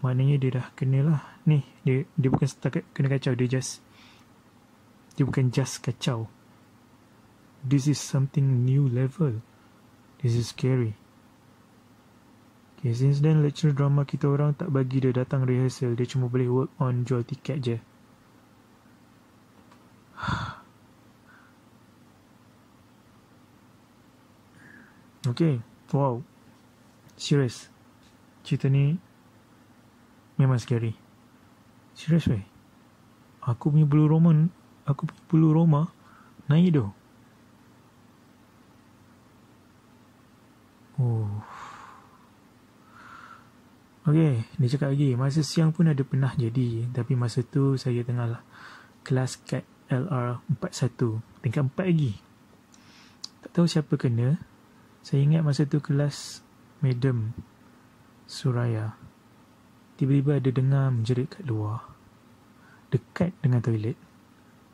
Maknanya 0.02 0.36
dia 0.36 0.50
dah 0.60 0.66
kena 0.76 1.00
lah 1.00 1.20
Ni 1.48 1.64
dia, 1.80 2.04
dia 2.12 2.28
bukan 2.28 2.44
setakat 2.44 2.84
kena 2.92 3.08
kacau 3.08 3.32
Dia 3.32 3.48
just 3.48 3.80
Dia 5.16 5.24
bukan 5.24 5.48
just 5.48 5.80
kacau 5.80 6.28
This 7.64 7.88
is 7.88 7.96
something 7.96 8.68
new 8.68 8.84
level 8.84 9.40
This 10.20 10.36
is 10.36 10.52
scary 10.52 11.00
Okay, 12.84 12.92
since 12.92 13.24
then 13.24 13.40
lecture 13.40 13.72
drama 13.72 14.04
kita 14.04 14.28
orang 14.28 14.52
tak 14.60 14.68
bagi 14.68 15.00
dia 15.00 15.08
datang 15.08 15.48
rehearsal. 15.48 15.96
Dia 15.96 16.04
cuma 16.04 16.28
boleh 16.28 16.52
work 16.52 16.68
on 16.76 17.00
jual 17.08 17.24
tiket 17.24 17.56
je. 17.64 17.76
Okay, 25.24 25.64
wow. 25.96 26.20
Serious? 27.16 27.72
Cerita 28.44 28.68
ni 28.68 29.00
Memang 30.36 30.60
scary. 30.60 30.92
Serius 31.96 32.28
weh? 32.28 32.44
Aku 33.40 33.72
punya 33.72 33.88
bulu 33.88 34.04
roma 34.04 34.36
Aku 34.84 35.08
punya 35.08 35.24
bulu 35.32 35.48
roma 35.56 35.88
Naik 36.52 36.76
tu 36.76 36.92
Oh 41.00 41.53
Okay 44.04 44.44
Dia 44.61 44.68
cakap 44.68 44.92
lagi 44.92 45.16
Masa 45.16 45.40
siang 45.40 45.73
pun 45.73 45.88
ada 45.88 46.04
pernah 46.04 46.32
jadi 46.37 46.88
Tapi 46.92 47.16
masa 47.16 47.40
tu 47.40 47.80
Saya 47.80 48.04
tengah 48.04 48.37
lah 48.37 48.42
Kelas 49.00 49.40
kat 49.49 49.64
LR41 49.88 51.20
Tingkat 51.40 51.62
4 51.73 51.90
lagi 51.90 52.12
Tak 53.44 53.50
tahu 53.56 53.66
siapa 53.68 53.96
kena 53.96 54.37
Saya 55.00 55.25
ingat 55.25 55.40
masa 55.40 55.64
tu 55.64 55.80
kelas 55.80 56.44
Madam 56.84 57.32
Suraya 58.28 58.96
Tiba-tiba 59.94 60.42
ada 60.42 60.50
dengar 60.50 60.90
menjerit 60.90 61.30
kat 61.30 61.46
luar. 61.46 61.87
Dekat 62.90 63.30
dengan 63.38 63.62
toilet. 63.62 63.94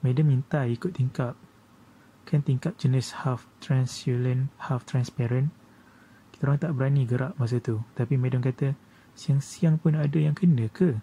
Madam 0.00 0.32
minta 0.32 0.64
ikut 0.64 0.96
tingkap. 0.96 1.36
Kan 2.24 2.40
tingkap 2.40 2.80
jenis 2.80 3.20
half 3.20 3.44
translucent, 3.60 4.48
half 4.56 4.88
transparent. 4.88 5.52
Kita 6.32 6.48
orang 6.48 6.60
tak 6.60 6.72
berani 6.72 7.04
gerak 7.04 7.36
masa 7.36 7.60
tu. 7.60 7.84
Tapi 7.92 8.16
madam 8.16 8.40
kata, 8.40 8.72
siang-siang 9.20 9.76
pun 9.76 10.00
ada 10.00 10.16
yang 10.16 10.32
kena 10.32 10.72
ke? 10.72 10.96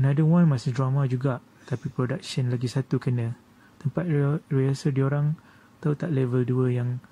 Another 0.00 0.24
one 0.24 0.48
masih 0.48 0.72
drama 0.72 1.04
juga. 1.04 1.44
Tapi 1.68 1.92
production 1.92 2.48
lagi 2.48 2.72
satu 2.72 2.96
kena. 2.96 3.36
Tempat 3.76 4.08
rehearsal 4.48 4.96
diorang 4.96 5.36
tahu 5.84 5.92
tak 5.92 6.08
level 6.08 6.40
2 6.40 6.72
yang 6.72 7.04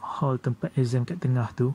hall 0.00 0.36
tempat 0.36 0.68
exam 0.76 1.08
kat 1.08 1.16
tengah 1.16 1.48
tu. 1.56 1.72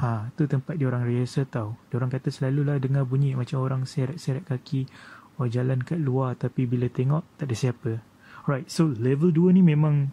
Ha, 0.00 0.32
tu 0.34 0.48
tempat 0.48 0.80
dia 0.80 0.88
orang 0.88 1.04
rehearsal 1.04 1.44
tau. 1.44 1.76
Dia 1.92 2.00
orang 2.00 2.08
kata 2.08 2.32
selalulah 2.32 2.80
dengar 2.80 3.04
bunyi 3.04 3.36
macam 3.36 3.60
orang 3.60 3.84
seret-seret 3.84 4.48
kaki 4.48 4.88
or 5.36 5.46
jalan 5.52 5.84
kat 5.84 6.00
luar 6.00 6.34
tapi 6.34 6.64
bila 6.64 6.88
tengok 6.88 7.22
tak 7.36 7.52
ada 7.52 7.56
siapa. 7.56 7.92
Right, 8.48 8.68
so 8.68 8.88
level 8.96 9.28
2 9.28 9.56
ni 9.56 9.62
memang 9.64 10.12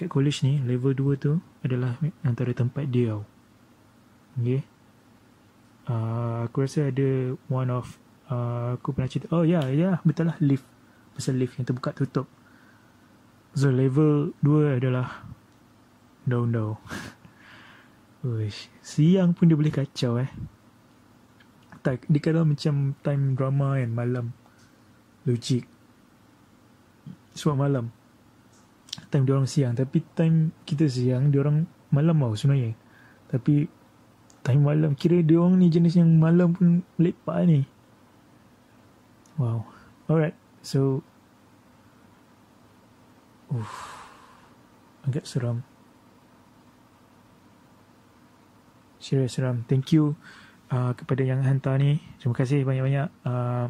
kat 0.00 0.08
college 0.08 0.40
ni, 0.40 0.56
level 0.64 0.96
2 0.96 1.20
tu 1.20 1.32
adalah 1.60 2.00
antara 2.24 2.56
tempat 2.56 2.88
dia. 2.88 3.20
Okay. 4.40 4.64
Uh, 5.84 6.48
aku 6.48 6.64
rasa 6.64 6.88
ada 6.88 7.34
one 7.50 7.68
of 7.68 8.00
uh, 8.32 8.80
aku 8.80 8.96
pernah 8.96 9.10
cerita. 9.10 9.28
Oh 9.34 9.44
ya, 9.44 9.60
yeah, 9.60 9.64
ya, 9.68 9.76
yeah, 9.76 9.96
betul 10.06 10.32
lah 10.32 10.38
lift. 10.40 10.64
Pasal 11.12 11.36
lift 11.36 11.60
yang 11.60 11.68
terbuka 11.68 11.92
tutup. 11.92 12.24
So 13.52 13.68
level 13.68 14.32
2 14.40 14.80
adalah 14.80 15.26
No, 16.28 16.46
no. 16.46 16.78
Uish. 18.26 18.68
Siang 18.84 19.32
pun 19.32 19.48
dia 19.48 19.56
boleh 19.56 19.72
kacau 19.72 20.20
eh. 20.20 20.30
Tak, 21.80 22.04
dia 22.12 22.20
kalau 22.20 22.44
macam 22.44 22.92
time 23.00 23.34
drama 23.34 23.80
kan 23.80 23.90
malam. 23.90 24.26
Logik. 25.24 25.64
Sebab 27.32 27.56
malam. 27.56 27.88
Time 29.10 29.26
dia 29.26 29.34
orang 29.34 29.50
siang. 29.50 29.74
Tapi 29.74 29.98
time 30.14 30.54
kita 30.62 30.86
siang, 30.86 31.34
dia 31.34 31.42
orang 31.42 31.66
malam 31.90 32.16
tau 32.22 32.38
sebenarnya. 32.38 32.78
Tapi 33.26 33.66
time 34.46 34.62
malam, 34.62 34.94
kira 34.94 35.18
dia 35.20 35.42
orang 35.42 35.58
ni 35.58 35.66
jenis 35.68 35.98
yang 35.98 36.10
malam 36.16 36.54
pun 36.54 36.86
lepak 36.96 37.42
ni. 37.44 37.66
Wow. 39.36 39.66
Alright. 40.06 40.38
So. 40.62 41.02
Uff. 43.50 43.98
Agak 45.02 45.26
seram. 45.26 45.66
Serius 49.00 49.32
seram. 49.34 49.64
Thank 49.66 49.96
you 49.96 50.14
uh, 50.70 50.92
kepada 50.94 51.24
yang 51.24 51.42
hantar 51.42 51.80
ni. 51.80 51.98
Terima 52.20 52.36
kasih 52.36 52.62
banyak-banyak. 52.62 53.08
Uh, 53.26 53.66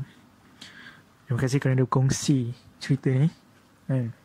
terima 1.24 1.38
kasih 1.40 1.58
kerana 1.62 1.86
kongsi 1.86 2.52
cerita 2.82 3.08
ni. 3.14 3.30
Kan? 3.86 4.19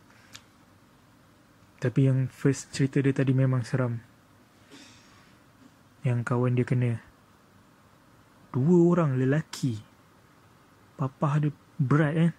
Tapi 1.86 2.10
yang 2.10 2.26
first 2.26 2.74
cerita 2.74 2.98
dia 2.98 3.14
tadi 3.14 3.30
memang 3.30 3.62
seram. 3.62 4.02
Yang 6.02 6.18
kawan 6.26 6.58
dia 6.58 6.66
kena. 6.66 6.98
Dua 8.50 8.90
orang 8.90 9.14
lelaki. 9.14 9.78
Papa 10.98 11.38
dia 11.38 11.54
berat 11.78 12.14
kan. 12.18 12.32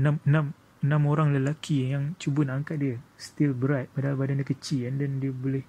Enam, 0.00 0.16
enam, 0.24 0.44
enam 0.80 1.02
orang 1.04 1.36
lelaki 1.36 1.92
yang 1.92 2.16
cuba 2.16 2.48
nak 2.48 2.64
angkat 2.64 2.76
dia. 2.80 2.96
Still 3.20 3.52
berat. 3.52 3.92
Padahal 3.92 4.16
badan 4.16 4.40
dia 4.40 4.48
kecil. 4.48 4.88
And 4.88 4.96
then 4.96 5.20
dia 5.20 5.36
boleh 5.36 5.68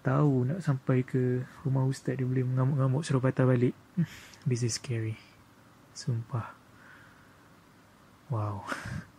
tahu 0.00 0.48
nak 0.48 0.64
sampai 0.64 1.04
ke 1.04 1.44
rumah 1.60 1.84
ustaz 1.84 2.16
dia 2.16 2.24
boleh 2.24 2.40
mengamuk-ngamuk 2.48 3.04
suruh 3.04 3.20
patah 3.20 3.44
balik. 3.44 3.76
This 4.48 4.64
is 4.64 4.80
scary. 4.80 5.20
Sumpah. 5.92 6.56
Wow. 8.32 8.64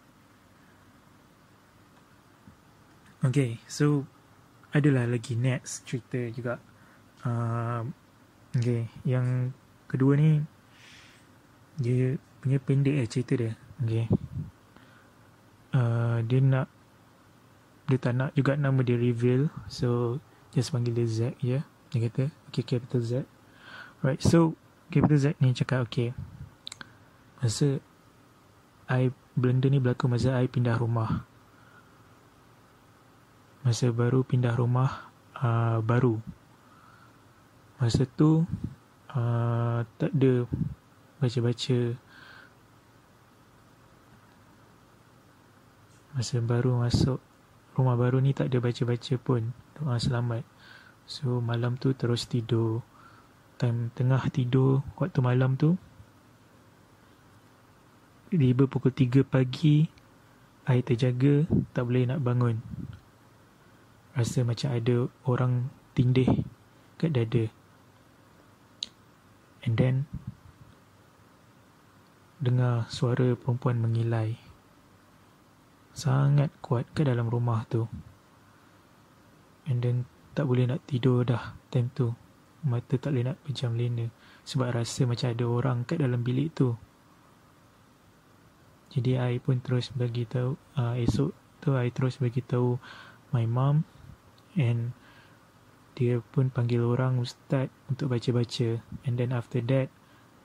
Okay, 3.21 3.61
so 3.69 4.09
adalah 4.73 5.05
lagi 5.05 5.37
next 5.37 5.85
cerita 5.85 6.17
juga. 6.33 6.57
Uh, 7.21 7.85
okay, 8.57 8.89
yang 9.05 9.53
kedua 9.85 10.17
ni 10.17 10.41
dia 11.77 12.17
punya 12.41 12.57
pendek 12.57 12.97
eh 12.97 13.07
cerita 13.09 13.33
dia. 13.37 13.53
Okay. 13.81 14.05
Uh, 15.71 16.19
dia 16.25 16.41
nak 16.41 16.67
dia 17.87 17.97
tak 18.01 18.13
nak 18.17 18.33
juga 18.33 18.57
nama 18.57 18.81
dia 18.81 18.97
reveal. 18.97 19.53
So 19.69 20.17
Just 20.51 20.75
panggil 20.75 20.91
dia 20.91 21.07
Z 21.07 21.19
ya. 21.39 21.63
Dia 21.91 21.99
kata 22.07 22.23
okay 22.51 22.63
capital 22.67 22.99
Z. 22.99 23.11
Right. 24.03 24.19
So 24.19 24.59
capital 24.91 25.19
Z 25.19 25.25
ni 25.39 25.55
cakap 25.55 25.87
okay. 25.87 26.11
Masa 27.39 27.79
I 28.91 29.15
blender 29.39 29.71
ni 29.71 29.79
berlaku 29.79 30.11
masa 30.11 30.35
I 30.35 30.51
pindah 30.51 30.75
rumah. 30.75 31.23
Masa 33.61 33.93
baru 33.93 34.25
pindah 34.25 34.57
rumah 34.57 35.13
uh, 35.37 35.77
baru. 35.85 36.17
Masa 37.77 38.09
tu 38.09 38.45
uh, 39.13 39.79
tak 40.01 40.11
ada 40.17 40.49
baca-baca 41.21 41.77
Masa 46.11 46.43
baru 46.43 46.75
masuk 46.75 47.23
rumah 47.71 47.95
baru 47.95 48.19
ni 48.19 48.35
tak 48.35 48.51
ada 48.51 48.59
baca-baca 48.59 49.15
pun 49.15 49.55
doa 49.79 49.95
selamat. 49.95 50.43
So 51.07 51.39
malam 51.39 51.79
tu 51.79 51.95
terus 51.95 52.27
tidur. 52.27 52.83
Time 53.55 53.93
tengah 53.95 54.25
tidur 54.27 54.83
waktu 54.99 55.21
malam 55.23 55.55
tu 55.55 55.79
tiba 58.31 58.63
pukul 58.63 58.95
3 58.95 59.27
pagi 59.27 59.87
air 60.67 60.83
terjaga 60.83 61.47
tak 61.71 61.87
boleh 61.87 62.03
nak 62.11 62.19
bangun. 62.19 62.59
Rasa 64.11 64.43
macam 64.43 64.75
ada 64.75 65.07
orang 65.23 65.71
tindih 65.95 66.43
kat 66.99 67.15
dada. 67.15 67.47
And 69.63 69.77
then 69.77 70.09
dengar 72.41 72.89
suara 72.91 73.37
perempuan 73.37 73.79
mengilai. 73.79 74.35
Sangat 75.95 76.49
kuat 76.59 76.89
ke 76.91 77.07
dalam 77.07 77.29
rumah 77.29 77.63
tu. 77.69 77.85
And 79.69 79.79
then 79.79 80.09
tak 80.33 80.49
boleh 80.49 80.67
nak 80.67 80.83
tidur 80.89 81.23
dah 81.23 81.55
time 81.69 81.93
tu. 81.93 82.11
Mata 82.67 82.97
tak 82.97 83.13
boleh 83.15 83.31
nak 83.31 83.37
pejam 83.45 83.77
lena. 83.77 84.09
Sebab 84.43 84.73
rasa 84.73 85.05
macam 85.05 85.31
ada 85.31 85.45
orang 85.45 85.77
kat 85.85 86.01
dalam 86.01 86.25
bilik 86.25 86.51
tu. 86.57 86.75
Jadi 88.91 89.15
I 89.15 89.39
pun 89.39 89.63
terus 89.63 89.87
bagi 89.95 90.27
tahu 90.27 90.59
uh, 90.75 90.99
esok 90.99 91.31
tu 91.63 91.71
I 91.79 91.87
terus 91.95 92.19
bagi 92.19 92.43
tahu 92.43 92.75
my 93.31 93.47
mom 93.47 93.87
and 94.55 94.95
dia 95.95 96.23
pun 96.33 96.47
panggil 96.47 96.81
orang 96.81 97.19
ustaz 97.19 97.67
untuk 97.91 98.15
baca-baca. 98.15 98.79
And 99.03 99.19
then 99.19 99.35
after 99.35 99.59
that 99.69 99.91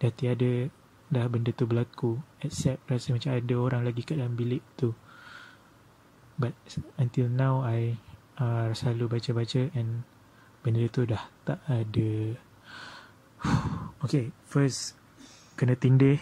dah 0.03 0.13
tiada 0.13 0.69
dah 1.09 1.25
benda 1.31 1.55
tu 1.55 1.65
berlaku. 1.65 2.19
Except 2.43 2.83
rasa 2.91 3.15
macam 3.15 3.31
ada 3.33 3.55
orang 3.55 3.83
lagi 3.87 4.03
kat 4.03 4.19
dalam 4.19 4.35
bilik 4.35 4.63
tu. 4.75 4.93
But 6.37 6.53
until 7.01 7.33
now 7.33 7.65
I 7.65 7.97
uh, 8.37 8.75
selalu 8.77 9.17
baca-baca 9.17 9.73
and 9.73 10.05
benda 10.61 10.85
tu 10.91 11.07
dah 11.07 11.31
tak 11.47 11.63
ada. 11.71 12.37
Okay 14.05 14.35
first 14.45 14.99
kena 15.57 15.79
tindih. 15.79 16.21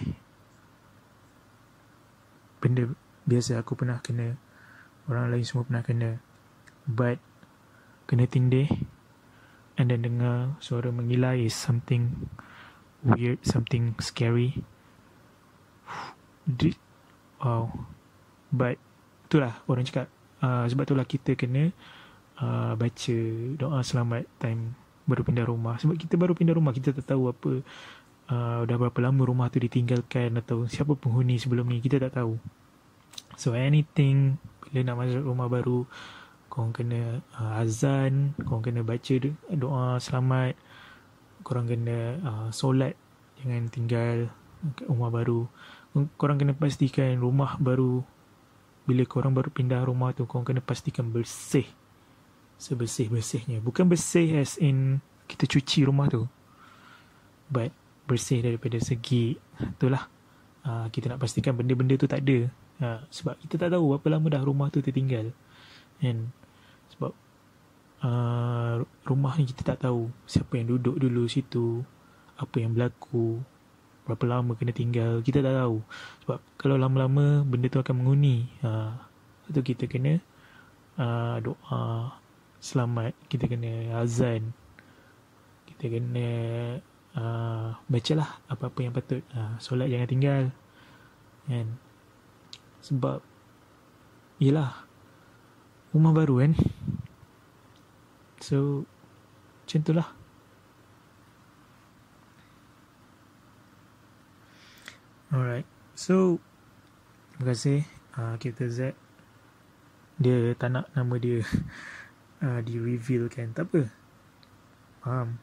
Benda 2.61 2.93
biasa 3.25 3.59
aku 3.61 3.75
pernah 3.75 3.99
kena 4.05 4.37
orang 5.09 5.33
lain 5.33 5.45
semua 5.45 5.67
pernah 5.67 5.83
kena. 5.83 6.11
But 6.85 7.19
kena 8.05 8.29
tindih 8.29 8.69
and 9.81 9.91
then 9.91 10.05
dengar 10.05 10.55
suara 10.63 10.93
mengilai 10.95 11.45
is 11.45 11.57
something 11.57 12.29
weird 13.05 13.41
something 13.45 13.93
scary. 14.01 14.65
Wow. 17.41 17.73
But 18.49 18.81
itulah 19.29 19.61
orang 19.69 19.85
cakap. 19.85 20.09
Uh, 20.45 20.69
sebab 20.69 20.85
itulah 20.85 21.07
kita 21.09 21.37
kena 21.37 21.73
uh, 22.41 22.77
baca 22.77 23.17
doa 23.57 23.81
selamat 23.81 24.29
time 24.41 24.77
baru 25.05 25.25
pindah 25.25 25.45
rumah. 25.49 25.77
Sebab 25.77 25.97
kita 26.01 26.17
baru 26.17 26.33
pindah 26.33 26.57
rumah 26.57 26.73
kita 26.73 26.97
tak 26.97 27.17
tahu 27.17 27.33
apa 27.33 27.51
uh, 28.33 28.61
dah 28.65 28.77
berapa 28.77 28.99
lama 29.05 29.23
rumah 29.25 29.49
tu 29.53 29.61
ditinggalkan 29.61 30.37
atau 30.41 30.65
siapa 30.69 30.97
penghuni 30.97 31.37
sebelum 31.37 31.69
ni 31.69 31.81
kita 31.81 32.01
tak 32.01 32.17
tahu. 32.17 32.41
So 33.37 33.53
anything 33.53 34.41
bila 34.69 34.93
nak 34.93 34.97
masuk 35.05 35.23
rumah 35.25 35.49
baru 35.51 35.85
kau 36.55 36.71
kena 36.71 37.19
uh, 37.35 37.61
azan 37.61 38.39
kau 38.47 38.63
kena 38.63 38.87
baca 38.87 39.15
doa 39.51 39.99
selamat 39.99 40.55
korang 41.43 41.67
kena 41.67 42.23
uh, 42.23 42.49
solat 42.55 42.95
jangan 43.43 43.67
tinggal 43.69 44.31
rumah 44.87 45.11
baru 45.11 45.51
korang 46.15 46.39
kena 46.39 46.55
pastikan 46.55 47.19
rumah 47.19 47.59
baru 47.59 48.07
bila 48.87 49.03
korang 49.05 49.35
baru 49.35 49.51
pindah 49.51 49.83
rumah 49.83 50.15
tu 50.15 50.31
korang 50.31 50.47
kena 50.47 50.63
pastikan 50.63 51.11
bersih 51.11 51.67
sebersih-bersihnya. 52.59 53.61
Bukan 53.61 53.87
bersih 53.91 54.39
as 54.39 54.57
in 54.61 55.03
kita 55.27 55.45
cuci 55.49 55.87
rumah 55.87 56.09
tu. 56.09 56.27
But 57.51 57.75
bersih 58.05 58.45
daripada 58.45 58.77
segi 58.81 59.37
itulah 59.61 60.09
uh, 60.65 60.87
kita 60.93 61.13
nak 61.13 61.21
pastikan 61.21 61.57
benda-benda 61.57 61.97
tu 62.01 62.09
tak 62.09 62.25
ada. 62.25 62.49
Uh, 62.83 63.01
sebab 63.09 63.39
kita 63.45 63.61
tak 63.61 63.71
tahu 63.77 63.95
berapa 63.97 64.19
lama 64.19 64.27
dah 64.33 64.43
rumah 64.43 64.69
tu 64.73 64.81
tertinggal. 64.81 65.31
And 66.03 66.35
uh, 68.05 68.85
rumah 69.09 69.33
ni 69.41 69.49
kita 69.49 69.75
tak 69.75 69.89
tahu. 69.89 70.13
Siapa 70.29 70.61
yang 70.61 70.77
duduk 70.77 71.01
dulu 71.01 71.25
situ, 71.25 71.81
apa 72.37 72.57
yang 72.61 72.77
berlaku, 72.77 73.41
berapa 74.05 74.25
lama 74.29 74.53
kena 74.55 74.77
tinggal, 74.77 75.25
kita 75.25 75.41
tak 75.41 75.57
tahu. 75.57 75.81
Sebab 76.25 76.39
kalau 76.61 76.77
lama-lama 76.77 77.43
benda 77.43 77.73
tu 77.73 77.81
akan 77.81 78.05
menghuni. 78.05 78.53
Uh, 78.61 78.93
itu 79.49 79.61
kita 79.75 79.89
kena 79.89 80.21
uh, 81.01 81.41
doa 81.41 82.13
selamat. 82.61 83.17
Kita 83.33 83.49
kena 83.49 83.97
azan. 84.05 84.53
Kita 85.65 85.89
kena 85.89 86.29
uh, 87.17 87.73
bacalah 87.89 88.41
apa-apa 88.53 88.79
yang 88.85 88.93
patut. 88.93 89.25
Uh, 89.33 89.57
solat 89.57 89.89
jangan 89.89 90.09
tinggal 90.09 90.45
kan? 91.45 91.67
Sebab 92.85 93.21
yelah 94.41 94.85
rumah 95.93 96.13
baru 96.13 96.43
kan 96.43 96.53
so 98.45 98.85
macam 99.65 99.81
tu 99.81 99.93
lah. 99.97 100.09
Alright. 105.33 105.65
So 105.97 106.37
terima 107.33 107.57
kasih 107.57 107.89
uh, 108.21 108.37
kita 108.37 108.69
Z. 108.69 108.93
Dia 110.21 110.53
tak 110.61 110.77
nak 110.77 110.93
nama 110.93 111.17
dia 111.17 111.41
uh, 112.45 112.61
di 112.61 112.77
reveal 112.77 113.33
kan 113.33 113.57
tak 113.57 113.65
apa. 113.73 113.89
Faham? 115.01 115.41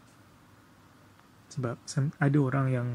Sebab 1.50 1.82
ada 2.22 2.38
orang 2.38 2.68
yang 2.70 2.88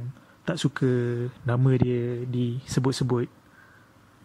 tak 0.46 0.62
suka 0.62 1.26
nama 1.42 1.74
dia 1.74 2.22
disebut-sebut. 2.30 3.26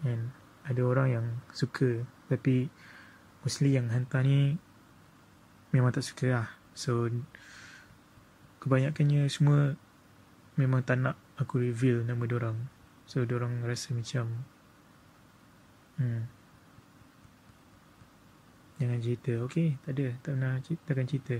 Kan 0.06 0.30
ada 0.62 0.82
orang 0.86 1.08
yang 1.10 1.26
suka. 1.50 2.06
Tapi 2.30 2.70
mostly 3.42 3.74
yang 3.74 3.90
hantar 3.90 4.22
ni 4.22 4.62
memang 5.72 5.92
tak 5.92 6.04
suka 6.06 6.28
lah. 6.32 6.48
So 6.76 7.10
kebanyakannya 8.62 9.26
semua 9.28 9.76
memang 10.60 10.86
tak 10.86 11.02
nak 11.02 11.18
aku 11.40 11.64
reveal 11.64 12.06
nama 12.06 12.22
orang 12.22 12.70
so 13.10 13.26
orang 13.26 13.66
rasa 13.66 13.96
macam 13.96 14.46
hmm. 15.98 16.24
Jangan 18.82 18.98
cerita. 18.98 19.32
Okay 19.46 19.78
tak 19.86 19.94
ada. 19.94 20.08
Tak 20.26 20.32
pernah 20.34 20.54
cerita, 20.66 20.84
takkan 20.90 21.08
cerita. 21.10 21.38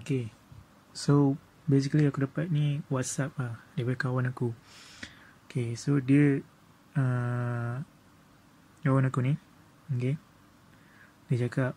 Okay 0.00 0.30
so 0.92 1.36
basically 1.66 2.06
aku 2.06 2.24
dapat 2.24 2.48
ni 2.52 2.80
whatsapp 2.92 3.32
lah 3.40 3.58
daripada 3.74 4.08
kawan 4.08 4.28
aku. 4.30 4.52
Okay 5.48 5.72
so 5.78 5.96
dia 6.02 6.44
uh, 6.96 7.80
kawan 8.84 9.08
aku 9.08 9.20
ni 9.24 9.34
okay 9.92 10.14
dia 11.26 11.46
cakap 11.46 11.74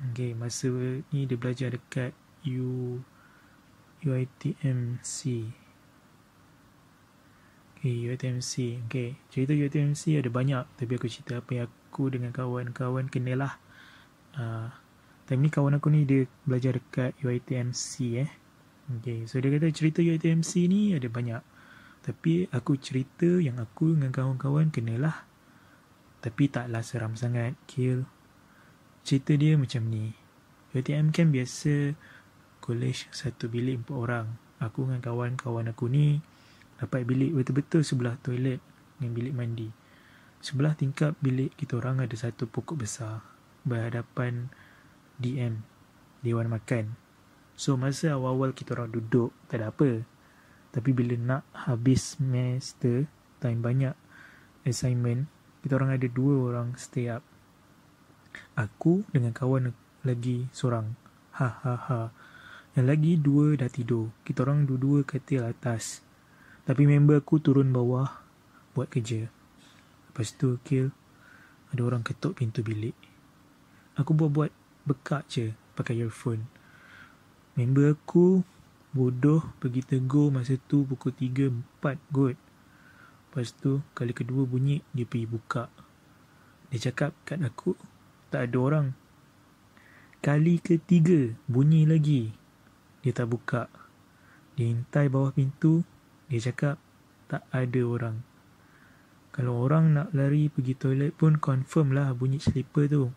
okay 0.00 0.32
masa 0.36 0.68
ni 1.14 1.24
dia 1.24 1.38
belajar 1.38 1.72
dekat 1.72 2.12
U 2.46 3.00
UITMC 4.04 5.18
okay 7.76 7.94
UITMC 8.06 8.84
okay 8.88 9.16
cerita 9.32 9.56
UITMC 9.56 10.20
ada 10.20 10.30
banyak 10.32 10.64
tapi 10.76 10.92
aku 10.96 11.06
cerita 11.08 11.40
apa 11.40 11.50
yang 11.52 11.68
aku 11.68 12.12
dengan 12.12 12.34
kawan-kawan 12.34 13.08
kenalah 13.08 13.56
uh, 14.36 14.68
time 15.24 15.42
ni 15.44 15.48
kawan 15.48 15.78
aku 15.80 15.88
ni 15.88 16.04
dia 16.04 16.28
belajar 16.44 16.76
dekat 16.76 17.16
UITMC 17.24 17.92
eh 18.20 18.30
Okay, 18.86 19.26
so 19.26 19.42
dia 19.42 19.50
kata 19.50 19.74
cerita 19.74 19.98
UITMC 19.98 20.70
ni 20.70 20.94
ada 20.94 21.10
banyak. 21.10 21.42
Tapi 22.06 22.46
aku 22.54 22.78
cerita 22.78 23.26
yang 23.26 23.58
aku 23.58 23.98
dengan 23.98 24.14
kawan-kawan 24.14 24.70
kenalah. 24.70 25.26
Tapi 26.22 26.46
taklah 26.46 26.86
seram 26.86 27.18
sangat, 27.18 27.58
kill. 27.66 28.06
Cerita 29.06 29.38
dia 29.38 29.54
macam 29.54 29.86
ni. 29.86 30.10
UITM 30.74 31.14
kan 31.14 31.30
biasa 31.30 31.94
college 32.58 33.06
satu 33.14 33.46
bilik 33.46 33.86
empat 33.86 33.94
orang. 33.94 34.26
Aku 34.58 34.82
dengan 34.82 34.98
kawan-kawan 34.98 35.70
aku 35.70 35.86
ni 35.86 36.18
dapat 36.82 37.06
bilik 37.06 37.30
betul-betul 37.38 37.86
sebelah 37.86 38.18
toilet 38.18 38.58
dengan 38.98 39.14
bilik 39.14 39.30
mandi. 39.30 39.70
Sebelah 40.42 40.74
tingkap 40.74 41.14
bilik 41.22 41.54
kita 41.54 41.78
orang 41.78 42.02
ada 42.02 42.18
satu 42.18 42.50
pokok 42.50 42.82
besar 42.82 43.22
berhadapan 43.62 44.50
DM, 45.22 45.62
Dewan 46.26 46.50
Makan. 46.50 46.98
So 47.54 47.78
masa 47.78 48.18
awal-awal 48.18 48.58
kita 48.58 48.74
orang 48.74 48.90
duduk 48.90 49.30
tak 49.46 49.62
ada 49.62 49.70
apa. 49.70 50.02
Tapi 50.74 50.90
bila 50.90 51.14
nak 51.14 51.46
habis 51.54 52.18
semester, 52.18 53.06
time 53.38 53.62
banyak 53.62 53.94
assignment, 54.66 55.30
kita 55.62 55.78
orang 55.78 55.94
ada 55.94 56.10
dua 56.10 56.50
orang 56.50 56.74
stay 56.74 57.06
up. 57.06 57.22
Aku 58.56 59.04
dengan 59.12 59.36
kawan 59.36 59.74
lagi 60.06 60.48
seorang. 60.54 60.96
Ha 61.36 61.48
ha 61.62 61.74
ha. 61.76 62.00
Yang 62.76 62.86
lagi 62.86 63.12
dua 63.16 63.46
dah 63.56 63.68
tidur. 63.72 64.12
Kita 64.24 64.44
orang 64.44 64.64
dua-dua 64.64 65.04
katil 65.04 65.44
atas. 65.44 66.04
Tapi 66.64 66.84
member 66.84 67.20
aku 67.20 67.40
turun 67.40 67.72
bawah 67.72 68.08
buat 68.76 68.92
kerja. 68.92 69.28
Lepas 70.12 70.32
tu 70.36 70.56
kill 70.64 70.92
ada 71.72 71.82
orang 71.82 72.04
ketuk 72.04 72.40
pintu 72.40 72.60
bilik. 72.64 72.96
Aku 73.96 74.12
buat-buat 74.12 74.52
bekak 74.84 75.24
je 75.28 75.56
pakai 75.76 76.00
earphone. 76.00 76.48
Member 77.56 77.96
aku 77.96 78.44
bodoh 78.92 79.44
pergi 79.60 79.84
tegur 79.84 80.28
masa 80.32 80.56
tu 80.56 80.84
pukul 80.84 81.12
3, 81.12 81.52
4 81.80 81.96
kot. 82.12 82.36
Lepas 82.36 83.52
tu 83.56 83.84
kali 83.92 84.12
kedua 84.16 84.44
bunyi 84.48 84.80
dia 84.92 85.04
pergi 85.04 85.28
buka. 85.28 85.68
Dia 86.72 86.92
cakap 86.92 87.12
kat 87.24 87.40
aku 87.40 87.76
tak 88.30 88.50
ada 88.50 88.58
orang. 88.58 88.88
Kali 90.22 90.58
ketiga 90.58 91.34
bunyi 91.46 91.86
lagi. 91.86 92.34
Dia 93.06 93.14
tak 93.14 93.30
buka. 93.30 93.70
Dia 94.58 94.72
hintai 94.72 95.06
bawah 95.06 95.30
pintu. 95.30 95.86
Dia 96.26 96.50
cakap 96.50 96.82
tak 97.30 97.46
ada 97.54 97.82
orang. 97.86 98.16
Kalau 99.30 99.62
orang 99.62 99.92
nak 99.92 100.08
lari 100.16 100.48
pergi 100.48 100.74
toilet 100.74 101.12
pun 101.12 101.36
confirm 101.36 101.92
lah 101.92 102.16
bunyi 102.16 102.40
slipper 102.40 102.88
tu. 102.88 103.12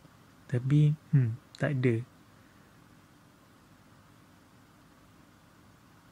Tapi 0.51 0.93
hmm, 1.15 1.57
tak 1.57 1.79
ada. 1.79 1.95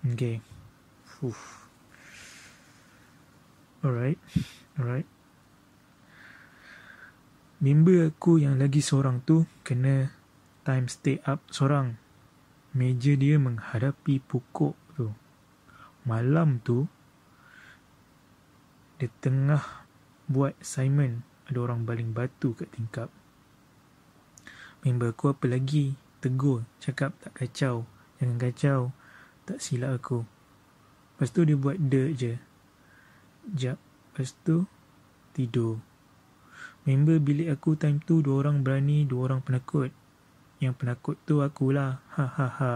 Okay. 0.07 0.39
Oof. 1.19 1.67
Alright. 3.83 4.17
Alright. 4.79 5.16
Member 7.57 8.13
aku 8.13 8.37
yang 8.37 8.61
lagi 8.61 8.85
seorang 8.85 9.25
tu 9.25 9.49
kena 9.65 10.13
time 10.61 10.85
stay 10.85 11.17
up 11.25 11.41
seorang. 11.49 11.97
Meja 12.77 13.17
dia 13.17 13.41
menghadapi 13.41 14.21
pokok 14.21 14.77
tu. 14.93 15.09
Malam 16.05 16.61
tu, 16.61 16.85
dia 19.01 19.09
tengah 19.19 19.89
buat 20.29 20.53
assignment. 20.61 21.25
Ada 21.49 21.57
orang 21.63 21.87
baling 21.87 22.13
batu 22.13 22.53
kat 22.53 22.69
tingkap. 22.75 23.09
Member 24.85 25.09
aku 25.15 25.33
apa 25.33 25.49
lagi? 25.49 25.97
Tegur. 26.21 26.67
Cakap 26.77 27.17
tak 27.23 27.33
kacau. 27.33 27.89
Jangan 28.21 28.37
kacau. 28.37 28.81
Tak 29.47 29.63
silap 29.63 29.95
aku 29.95 30.27
Lepas 31.15 31.31
tu 31.31 31.47
dia 31.47 31.55
buat 31.55 31.79
dirt 31.79 32.11
je 32.19 32.35
Jap 33.55 33.79
Lepas 34.11 34.35
tu 34.43 34.67
Tidur 35.31 35.79
Member 36.87 37.19
bilik 37.19 37.51
aku 37.51 37.75
time 37.75 37.99
tu 37.99 38.23
Dua 38.23 38.39
orang 38.39 38.63
berani 38.63 39.03
Dua 39.03 39.27
orang 39.27 39.43
penakut. 39.43 39.91
Yang 40.63 40.73
penakut 40.79 41.19
tu 41.27 41.43
akulah 41.43 41.99
Ha 42.15 42.23
ha 42.23 42.47
ha. 42.47 42.73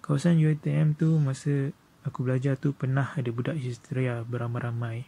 Kawasan 0.00 0.40
UITM 0.40 0.96
tu 0.96 1.20
Masa 1.20 1.76
aku 2.00 2.24
belajar 2.24 2.56
tu 2.56 2.72
Pernah 2.72 3.12
ada 3.12 3.28
budak 3.28 3.60
histeria 3.60 4.24
Beramai-ramai. 4.24 5.04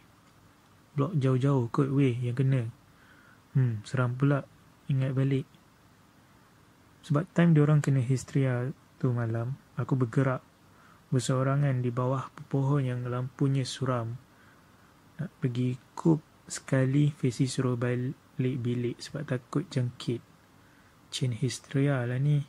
Blok 0.93 1.17
jauh-jauh 1.17 1.73
kot 1.73 1.89
weh 1.89 2.13
Yang 2.13 2.45
kena. 2.45 2.61
Hmm 3.57 3.81
seram 3.81 4.13
pula 4.13 4.45
Ingat 4.85 5.17
balik. 5.17 5.49
Sebab 7.01 7.25
time 7.33 7.57
dia 7.57 7.65
orang 7.65 7.81
kena 7.81 8.05
histeria 8.05 8.69
tu 9.01 9.09
malam 9.09 9.57
Aku 9.73 9.97
bergerak 9.97 10.45
berseorangan 11.09 11.79
di 11.79 11.89
bawah 11.95 12.27
pohon 12.51 12.83
yang 12.83 13.05
lampunya 13.07 13.63
suram. 13.63 14.17
Nak 15.15 15.31
pergi 15.39 15.79
kup 15.95 16.34
sekali 16.45 17.09
Fesi 17.09 17.49
suruh 17.49 17.73
balik 17.73 18.15
bilik 18.37 18.97
sebab 19.01 19.25
takut 19.25 19.65
jangkit. 19.69 20.21
Chain 21.09 21.33
hysteria 21.33 22.03
lah 22.05 22.19
ni. 22.21 22.43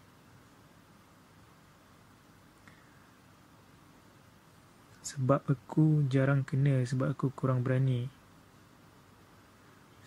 Sebab 5.07 5.47
aku 5.47 6.03
jarang 6.11 6.43
kena 6.43 6.83
sebab 6.83 7.15
aku 7.15 7.31
kurang 7.31 7.63
berani. 7.63 8.11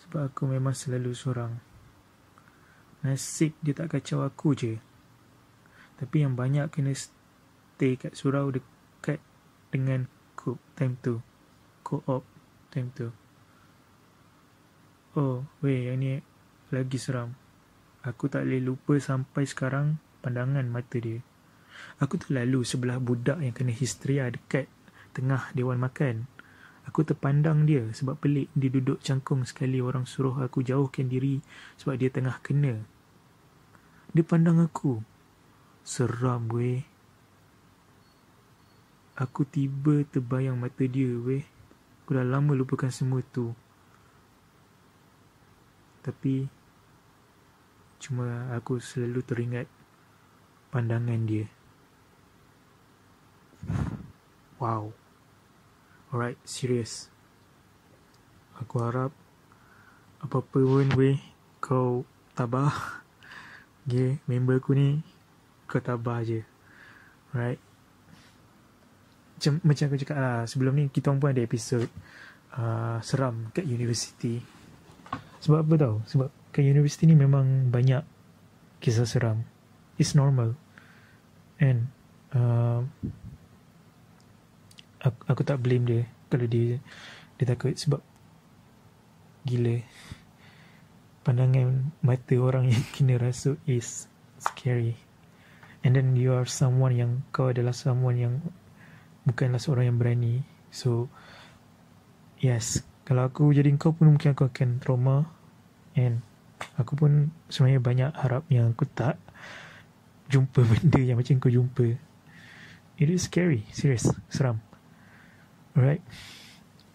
Sebab 0.04 0.28
aku 0.28 0.44
memang 0.44 0.76
selalu 0.76 1.16
seorang. 1.16 1.56
Nasib 3.00 3.56
dia 3.64 3.72
tak 3.72 3.96
kacau 3.96 4.20
aku 4.20 4.52
je. 4.52 4.76
Tapi 5.96 6.20
yang 6.20 6.36
banyak 6.36 6.68
kena 6.68 6.92
stay 6.92 7.96
kat 7.96 8.12
surau 8.12 8.52
dekat 8.52 9.24
dengan 9.72 10.04
co 10.36 10.60
time 10.76 11.00
tu. 11.00 11.24
Co-op 11.80 12.28
time 12.68 12.92
tu. 12.92 13.08
Oh, 15.18 15.42
weh, 15.58 15.90
yang 15.90 15.98
ni 15.98 16.22
lagi 16.70 16.94
seram. 16.94 17.34
Aku 18.06 18.30
tak 18.30 18.46
boleh 18.46 18.62
lupa 18.62 18.94
sampai 19.02 19.42
sekarang 19.42 19.98
pandangan 20.22 20.62
mata 20.70 21.02
dia. 21.02 21.18
Aku 21.98 22.14
terlalu 22.14 22.62
sebelah 22.62 23.02
budak 23.02 23.42
yang 23.42 23.50
kena 23.50 23.74
histeria 23.74 24.30
dekat 24.30 24.70
tengah 25.10 25.50
dewan 25.50 25.82
makan. 25.82 26.30
Aku 26.86 27.02
terpandang 27.02 27.66
dia 27.66 27.90
sebab 27.90 28.22
pelik 28.22 28.54
dia 28.54 28.70
duduk 28.70 29.02
cangkung 29.02 29.42
sekali 29.42 29.82
orang 29.82 30.06
suruh 30.06 30.38
aku 30.38 30.62
jauhkan 30.62 31.10
diri 31.10 31.42
sebab 31.74 31.98
dia 31.98 32.10
tengah 32.14 32.38
kena. 32.38 32.78
Dia 34.14 34.22
pandang 34.22 34.62
aku. 34.62 35.02
Seram 35.82 36.46
weh. 36.54 36.86
Aku 39.18 39.42
tiba 39.42 40.06
terbayang 40.06 40.54
mata 40.54 40.86
dia 40.86 41.18
weh. 41.18 41.42
Aku 42.06 42.14
dah 42.14 42.22
lama 42.22 42.54
lupakan 42.54 42.94
semua 42.94 43.26
tu. 43.26 43.50
Tapi 46.00 46.48
cuma 48.00 48.48
aku 48.56 48.80
selalu 48.80 49.20
teringat 49.20 49.68
pandangan 50.72 51.20
dia. 51.28 51.46
Wow. 54.56 54.92
Alright, 56.12 56.40
serious. 56.44 57.12
Aku 58.60 58.80
harap 58.80 59.12
apa-apa 60.20 60.58
pun 60.60 60.88
weh 60.96 61.18
kau 61.60 62.04
tabah. 62.36 62.72
Okay, 63.80 64.20
member 64.28 64.60
aku 64.60 64.76
ni 64.76 65.00
kau 65.64 65.80
tabah 65.80 66.20
je. 66.20 66.44
Right? 67.32 67.58
Macam, 69.34 69.52
macam 69.64 69.84
aku 69.88 69.96
cakap 70.04 70.16
lah, 70.20 70.44
sebelum 70.44 70.76
ni 70.76 70.92
kita 70.92 71.10
pun 71.16 71.32
ada 71.32 71.40
episod 71.40 71.88
uh, 72.60 73.00
seram 73.00 73.48
kat 73.56 73.64
university. 73.64 74.59
Sebab 75.40 75.64
apa 75.64 75.74
tau? 75.80 75.94
Sebab 76.04 76.28
kat 76.52 76.64
university 76.64 77.08
ni 77.08 77.16
memang 77.16 77.72
banyak 77.72 78.04
kisah 78.80 79.08
seram. 79.08 79.44
It's 79.96 80.16
normal. 80.16 80.56
And 81.60 81.92
uh, 82.32 82.84
aku, 85.00 85.20
aku 85.28 85.42
tak 85.44 85.60
blame 85.60 85.84
dia 85.84 86.02
kalau 86.30 86.46
dia 86.46 86.78
dia 87.40 87.44
takut 87.48 87.72
sebab 87.74 88.00
gila 89.48 89.80
pandangan 91.24 91.92
mata 92.04 92.36
orang 92.36 92.68
yang 92.68 92.84
kena 92.94 93.16
rasuk 93.16 93.56
is 93.64 94.08
scary 94.36 94.96
and 95.80 95.96
then 95.96 96.12
you 96.16 96.32
are 96.36 96.48
someone 96.48 96.92
yang 96.92 97.24
kau 97.32 97.48
adalah 97.48 97.72
someone 97.72 98.16
yang 98.20 98.34
bukanlah 99.24 99.60
seorang 99.60 99.92
yang 99.92 99.98
berani 100.00 100.44
so 100.68 101.08
yes 102.40 102.84
kalau 103.10 103.26
aku 103.26 103.50
jadi 103.50 103.74
kau 103.74 103.90
pun 103.90 104.14
mungkin 104.14 104.38
aku 104.38 104.46
akan 104.46 104.78
trauma. 104.78 105.26
And 105.98 106.22
aku 106.78 106.94
pun 106.94 107.34
sebenarnya 107.50 107.82
banyak 107.82 108.10
harap 108.14 108.46
yang 108.46 108.70
aku 108.70 108.86
tak 108.86 109.18
jumpa 110.30 110.62
benda 110.70 111.02
yang 111.02 111.18
macam 111.18 111.42
kau 111.42 111.50
jumpa. 111.50 111.98
It 113.02 113.10
is 113.10 113.26
scary. 113.26 113.66
Serious. 113.74 114.06
Seram. 114.30 114.62
Alright. 115.74 116.06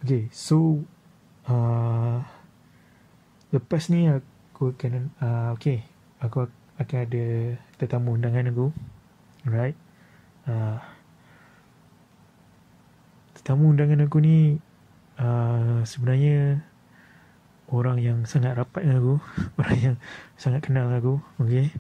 Okay. 0.08 0.32
So 0.32 0.88
uh, 1.52 2.24
lepas 3.52 3.92
ni 3.92 4.08
aku 4.08 4.72
akan 4.72 5.12
uh, 5.20 5.52
okay. 5.52 5.84
Aku 6.24 6.48
akan 6.80 6.98
ada 7.12 7.60
tetamu 7.76 8.16
undangan 8.16 8.56
aku. 8.56 8.72
Alright. 9.44 9.76
Uh, 10.48 10.80
tetamu 13.36 13.76
undangan 13.76 14.08
aku 14.08 14.24
ni 14.24 14.64
uh, 15.20 15.82
sebenarnya 15.86 16.64
orang 17.72 17.98
yang 17.98 18.20
sangat 18.30 18.56
rapat 18.56 18.86
dengan 18.86 19.00
aku 19.02 19.16
orang 19.62 19.78
yang 19.78 19.96
sangat 20.38 20.62
kenal 20.64 20.88
aku 20.92 21.18
okay 21.42 21.74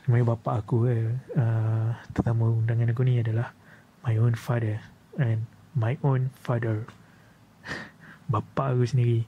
sebenarnya 0.00 0.26
bapa 0.32 0.50
aku 0.58 0.88
uh, 1.36 1.88
tetamu 2.16 2.60
undangan 2.62 2.90
aku 2.90 3.02
ni 3.04 3.20
adalah 3.20 3.52
my 4.04 4.16
own 4.16 4.32
father 4.32 4.80
and 5.20 5.44
my 5.76 5.96
own 6.02 6.32
father. 6.40 6.86
Bapa 8.32 8.74
aku 8.74 8.86
sendiri. 8.86 9.26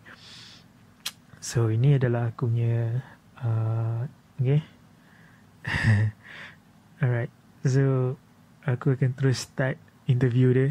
So 1.43 1.69
ini 1.69 1.99
adalah 1.99 2.31
aku 2.31 2.47
punya 2.49 3.03
uh, 3.43 4.07
okay 4.39 4.63
alright. 7.03 7.33
So 7.67 8.17
aku 8.63 8.95
akan 8.95 9.15
terus 9.15 9.47
start 9.47 9.79
interview 10.07 10.55
dia 10.55 10.71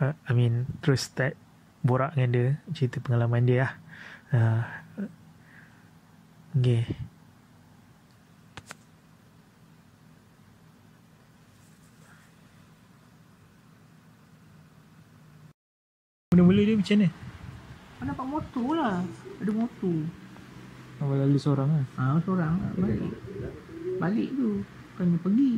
uh, 0.00 0.14
I 0.26 0.32
mean 0.32 0.66
terus 0.80 1.06
start 1.06 1.36
borak 1.84 2.16
dengan 2.16 2.30
dia 2.32 2.46
cerita 2.72 2.98
pengalaman 2.98 3.44
dia 3.44 3.68
lah 3.68 3.72
uh, 4.32 4.62
okay 6.56 6.86
Mula-mula 16.34 16.66
dia 16.66 16.74
macam 16.74 16.98
mana? 16.98 17.08
Kau 17.94 18.04
nampak 18.10 18.26
motor 18.26 18.68
lah. 18.74 18.98
Ada 19.38 19.52
motor. 19.54 19.98
Awal 20.98 21.16
lalu 21.22 21.38
seorang 21.38 21.70
lah. 21.70 21.86
Ha, 21.94 22.18
seorang 22.26 22.58
lah. 22.58 22.70
Balik. 22.74 23.00
Balik 24.02 24.28
tu. 24.34 24.66
Bukannya 24.66 25.18
pergi. 25.22 25.52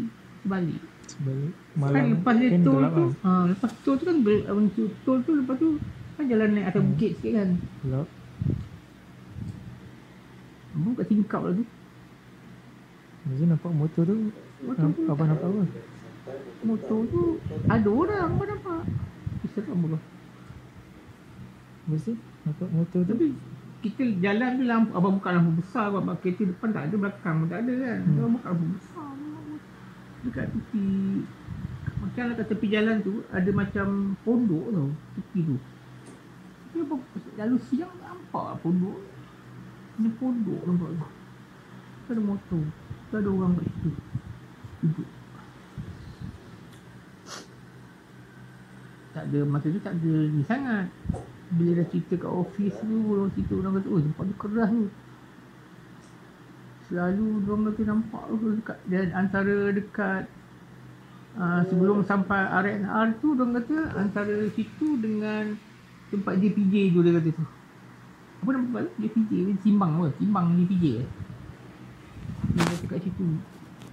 Balik. 0.45 0.83
Sebalik 1.07 1.53
Kan 1.53 1.79
malam 1.79 2.05
lepas 2.13 2.35
dia 2.35 2.49
kan 2.51 2.61
tol 2.61 2.75
tu. 2.75 2.83
lah. 2.83 2.91
Ha, 3.23 3.31
lepas 3.49 3.71
tol 3.81 3.95
tu 3.95 4.05
kan. 4.05 4.17
ber- 4.21 4.47
Abang 4.47 4.67
tu, 4.71 4.85
tol 5.03 5.19
tu 5.21 5.33
lepas 5.33 5.57
tu. 5.57 5.69
Kan 6.15 6.25
jalan 6.27 6.49
naik 6.51 6.67
atas 6.67 6.81
Hmm. 6.81 6.91
bukit 6.91 7.11
sikit 7.15 7.33
kan. 7.35 7.49
Gelap. 7.81 8.09
Abang 10.73 10.93
kat 10.95 11.07
tingkap 11.07 11.41
lah 11.41 11.53
tu. 11.53 11.65
Lepas 13.25 13.39
nampak 13.45 13.73
motor 13.73 14.03
tu. 14.05 14.17
Motor 14.61 14.83
Namp- 14.83 14.97
tu. 14.97 15.05
Apa 15.07 15.23
nampak 15.25 15.47
apa? 15.47 15.63
Motor 16.63 16.99
tu. 17.07 17.23
Ada 17.67 17.89
orang 17.89 18.29
kau 18.33 18.47
nampak. 18.47 18.81
Kisah 19.41 19.63
apa 19.63 19.87
kau? 19.87 20.01
Lepas 21.87 22.07
nampak 22.43 22.69
motor 22.73 23.01
tu. 23.01 23.13
Tapi 23.13 23.27
kita 23.77 24.03
jalan 24.19 24.51
tu 24.53 24.65
lampu 24.65 24.91
abang 24.93 25.15
buka 25.15 25.31
lampu 25.31 25.61
besar 25.61 25.93
abang 25.93 26.19
kereta 26.19 26.43
depan 26.43 26.69
tak 26.69 26.91
ada 26.91 26.97
belakang 26.99 27.37
pun 27.37 27.47
tak 27.47 27.61
ada 27.63 27.73
kan 27.77 27.99
hmm. 28.01 28.19
abang 28.19 28.33
buka 28.35 28.47
lampu 28.49 28.67
besar 28.73 28.96
dekat 30.25 30.47
tepi 30.49 30.89
macam 31.97 32.23
lah 32.29 32.35
kat 32.37 32.47
tepi 32.53 32.67
jalan 32.69 32.97
tu 33.01 33.25
ada 33.33 33.51
macam 33.53 34.17
pondok 34.25 34.67
tau 34.73 34.89
tepi 35.17 35.41
tu. 35.45 35.57
Tapi 36.67 36.77
abang 36.85 37.03
lalu 37.37 37.57
siang 37.69 37.93
tak 37.97 38.09
nampak 38.09 38.45
lah 38.53 38.57
pondok. 38.61 39.01
Ni 40.01 40.09
pondok 40.21 40.61
nampak 40.65 40.89
tu 40.95 41.07
tu 42.07 42.15
ada 42.15 42.23
motor. 42.23 42.63
Tu 43.11 43.15
ada 43.19 43.29
orang 43.29 43.51
kat 43.59 43.67
situ. 43.67 43.91
Duduk. 44.83 45.09
Tak 49.17 49.25
ada 49.33 49.39
masa 49.49 49.67
tu 49.73 49.81
tak 49.83 49.95
ada 49.99 50.15
ni 50.31 50.43
sangat. 50.47 50.87
Bila 51.47 51.71
dah 51.83 51.87
cerita 51.91 52.15
kat 52.19 52.31
office 52.31 52.77
tu 52.83 52.95
orang 53.11 53.31
cerita 53.35 53.53
orang 53.59 53.73
kata 53.79 53.89
oh 53.91 54.01
tempat 54.03 54.25
tu 54.27 54.37
keras 54.39 54.71
tu 54.71 54.87
selalu 56.87 57.43
orang 57.45 57.63
kata 57.71 57.83
nampak 57.87 58.23
tu 58.31 58.47
dekat 58.59 58.79
dan 58.87 59.09
antara 59.11 59.57
dekat 59.75 60.23
uh, 61.35 61.61
sebelum 61.67 62.07
sampai 62.07 62.41
RNR 62.47 63.07
tu 63.19 63.35
orang 63.35 63.53
kata 63.59 63.79
antara 63.99 64.37
situ 64.55 64.89
dengan 65.03 65.59
tempat 66.15 66.35
JPJ 66.39 66.95
tu 66.95 67.03
dia 67.03 67.13
kata 67.19 67.31
tu 67.35 67.45
apa 68.37 68.49
nama 68.55 68.65
tempat 68.71 68.83
tu 68.87 68.93
JPJ 69.03 69.31
Simbang 69.67 69.93
apa 69.99 70.09
Simbang 70.19 70.47
JPJ 70.63 70.85
eh 71.03 71.09
dia 72.55 72.63
kata 72.63 72.85
kat 72.87 73.01
situ 73.03 73.27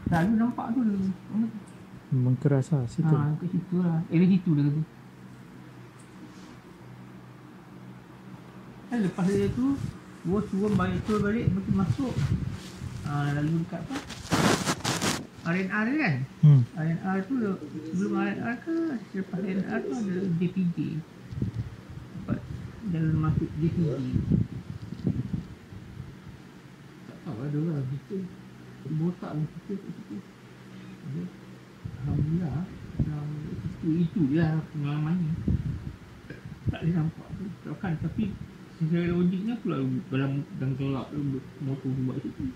selalu 0.06 0.32
nampak 0.38 0.66
tu 0.78 0.80
dia 0.86 0.98
kata 1.02 1.74
Memang 2.14 2.38
keras 2.38 2.70
lah 2.70 2.86
situ. 2.86 3.10
Ha, 3.10 3.34
kat 3.42 3.50
situ 3.50 3.76
lah. 3.82 4.06
Area 4.14 4.28
situ 4.30 4.50
dia 4.54 4.64
kata. 4.70 4.82
Kan 8.94 8.98
lepas 9.02 9.26
dia 9.26 9.50
tu, 9.50 9.74
gua 10.30 10.40
turun 10.46 10.74
balik 10.78 11.02
tu 11.10 11.18
balik, 11.18 11.50
tu 11.50 11.72
masuk. 11.74 12.14
Ha, 13.04 13.36
lalu 13.36 13.68
dekat 13.68 13.82
apa? 13.84 13.98
RNR 15.44 15.84
dia 15.92 15.98
kan? 16.00 16.16
Hmm. 16.40 16.62
RNR 16.72 17.18
tu 17.28 17.36
sebelum 17.92 18.16
RNR 18.16 18.56
ke 18.64 18.76
selepas 19.12 19.40
RNR 19.44 19.80
tu 19.84 19.92
ada 19.92 20.16
JPJ. 20.40 20.78
Tempat 22.16 22.40
jalan 22.96 23.16
masuk 23.20 23.50
JPJ. 23.60 24.00
Tak 27.12 27.18
tahu 27.28 27.38
ada 27.44 27.60
lah 27.60 27.84
kita 27.92 28.16
botak 28.88 29.32
lah 29.36 29.46
kita 29.52 29.74
kat 29.84 29.92
situ. 30.00 30.16
Alhamdulillah 32.04 32.64
yang 33.04 33.30
itu, 33.52 33.88
itu 34.00 34.20
je 34.32 34.40
lah 34.40 34.64
pengalamannya. 34.72 35.34
Tak 36.72 36.80
boleh 36.88 36.94
nampak 36.96 37.28
tu. 37.36 37.44
Kan 37.84 38.00
tapi 38.00 38.32
secara 38.80 39.12
logiknya 39.12 39.60
pula 39.60 39.84
dalam 40.08 40.48
dalam 40.56 40.72
gelap 40.80 41.12
tu 41.12 41.20
motor 41.68 41.92
tu 41.92 42.02
buat 42.08 42.18
situ. 42.24 42.48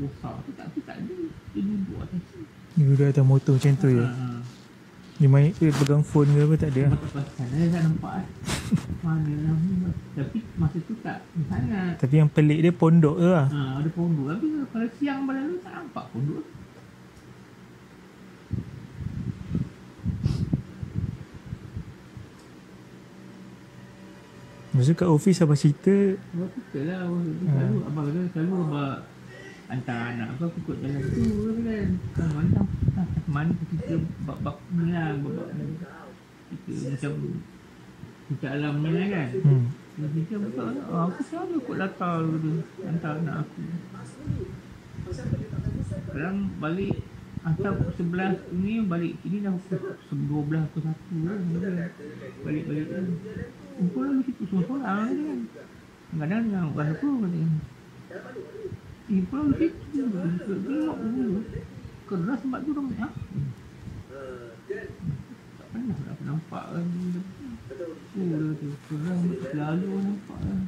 Rosak 0.00 0.34
tu 0.42 0.50
tak 0.54 0.66
tu 0.72 0.80
tak 0.82 0.96
ada. 0.96 1.14
Dia 1.52 1.60
duduk 1.60 1.98
atas 2.00 2.20
tu. 2.26 2.40
Dia 2.72 2.82
duduk 2.86 3.06
atas 3.06 3.24
motor 3.24 3.52
macam 3.54 3.74
tu 3.76 3.88
je. 3.90 4.00
Ha, 4.00 4.26
Dia 5.20 5.28
main 5.28 5.52
dia 5.52 5.68
pegang 5.70 6.00
phone 6.00 6.32
ke 6.32 6.40
apa 6.40 6.54
tak 6.56 6.70
ada. 6.72 6.80
lah. 6.80 6.90
Nampak 6.90 7.10
pasal 7.12 7.46
saya 7.46 7.66
tak 7.68 7.82
nampak 7.84 8.12
eh. 8.16 8.26
Mana 9.04 9.32
lah 9.36 9.54
ni. 9.54 9.72
Tapi 10.16 10.38
masa 10.56 10.78
tu 10.80 10.94
tak 11.04 11.18
sangat. 11.46 11.92
Tapi 12.00 12.14
yang 12.16 12.30
pelik 12.30 12.58
dia 12.60 12.72
pondok 12.72 13.16
tu 13.16 13.28
lah. 13.28 13.46
Ha, 13.46 13.60
ada 13.84 13.88
pondok. 13.92 14.26
Tapi 14.32 14.46
kalau 14.72 14.88
siang 14.96 15.20
pada 15.28 15.38
lalu 15.38 15.56
tak 15.60 15.72
nampak 15.76 16.04
pondok. 16.08 16.44
Maksud 24.70 24.94
kat 24.94 25.08
office 25.10 25.42
apa 25.42 25.54
cerita 25.58 25.90
Abang 26.30 26.50
suka 26.54 26.78
lah 26.86 26.98
abang 27.02 27.22
suka. 27.26 27.42
Selalu 27.50 27.78
abang 27.82 28.04
kata 28.06 28.20
selalu 28.30 28.52
abang 28.54 28.94
hantar 29.70 30.18
anak 30.18 30.28
aku 30.34 30.42
aku 30.50 30.58
ikut 30.66 30.76
jalan 30.82 31.02
tu 31.14 31.22
kan. 31.62 31.88
Kan 32.18 32.28
mana 32.34 32.60
ah, 32.98 33.06
mana 33.30 33.52
kita 33.70 33.94
bab-bab 34.26 34.56
ni 34.74 34.90
lah 34.90 35.14
bab-bab 35.22 35.48
ni. 35.54 35.64
Kita 36.50 36.70
macam 36.90 37.12
kita 38.26 38.46
alam 38.50 38.74
ni 38.82 38.90
lah 38.90 39.06
kan. 39.14 39.28
hmm. 39.30 39.64
Dia 39.94 40.08
fikir 40.10 40.36
betul 40.42 40.66
lah. 40.74 40.84
Ah, 40.90 41.02
aku 41.06 41.20
selalu 41.22 41.54
ikut 41.62 41.76
latar 41.78 42.18
tu 42.26 42.52
hantar 42.82 43.14
anak 43.22 43.36
aku. 43.46 43.62
Sekarang 46.10 46.38
balik 46.58 46.94
hantar 47.40 47.72
pukul 47.72 47.94
sebelas 47.94 48.36
ni 48.52 48.84
balik 48.84 49.16
sini 49.22 49.38
dah 49.46 49.54
pukul 49.54 50.18
dua 50.26 50.42
belas 50.50 50.62
pukul 50.74 50.82
satu 50.90 51.14
kan. 51.30 51.40
Balik-balik 52.42 52.86
kan. 52.90 53.04
Kumpul 53.78 54.02
lah 54.02 54.18
situ 54.26 54.42
semua 54.50 54.66
seorang 54.66 55.08
je 55.14 55.22
kan. 55.22 55.40
Kadang 56.10 56.40
dengan 56.50 56.74
apa 56.74 56.82
kata. 56.90 57.06
Pulau 59.10 59.50
situ. 59.58 60.06
Tengok 60.06 60.96
dulu. 61.02 61.42
Keras 62.06 62.38
sebab 62.46 62.58
tu 62.62 62.70
orang 62.70 62.86
ha? 63.02 63.08
Tak 65.58 65.66
pernah 65.74 65.96
nak 65.98 66.18
nampak 66.22 66.64
kan. 66.70 66.86
Oh, 68.14 68.54
tu. 68.54 68.68
Keras 68.86 69.18
selalu 69.50 69.90
nampak 69.98 70.38
kan. 70.38 70.58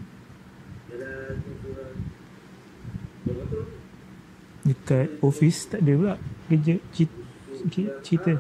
Dekat 4.63 5.07
office 5.23 5.71
tak 5.71 5.83
ada 5.87 5.93
pula 5.95 6.15
kerja 6.51 6.75
cerita, 6.91 7.95
cerita. 8.03 8.33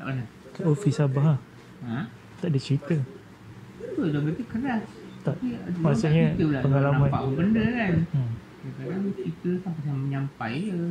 Mana? 0.00 0.24
Kat 0.56 0.64
office 0.64 0.96
Sabah 1.04 1.36
lah. 1.36 1.40
Ha? 1.84 2.08
Tak 2.40 2.48
ada 2.48 2.58
cerita. 2.60 2.96
Tu 2.96 4.00
dia 4.08 4.20
kata 4.24 4.44
keras. 4.56 4.84
Tak. 5.20 5.36
Maksudnya 5.84 6.32
pula, 6.32 6.58
pengalaman. 6.64 7.08
Nampak 7.12 7.24
benda 7.36 7.64
kan. 7.64 7.94
Hmm. 8.16 8.32
Dia 8.78 8.94
cerita 9.18 9.50
sampai 9.66 9.82
sama 9.82 9.98
menyampai 10.06 10.54
je. 10.70 10.82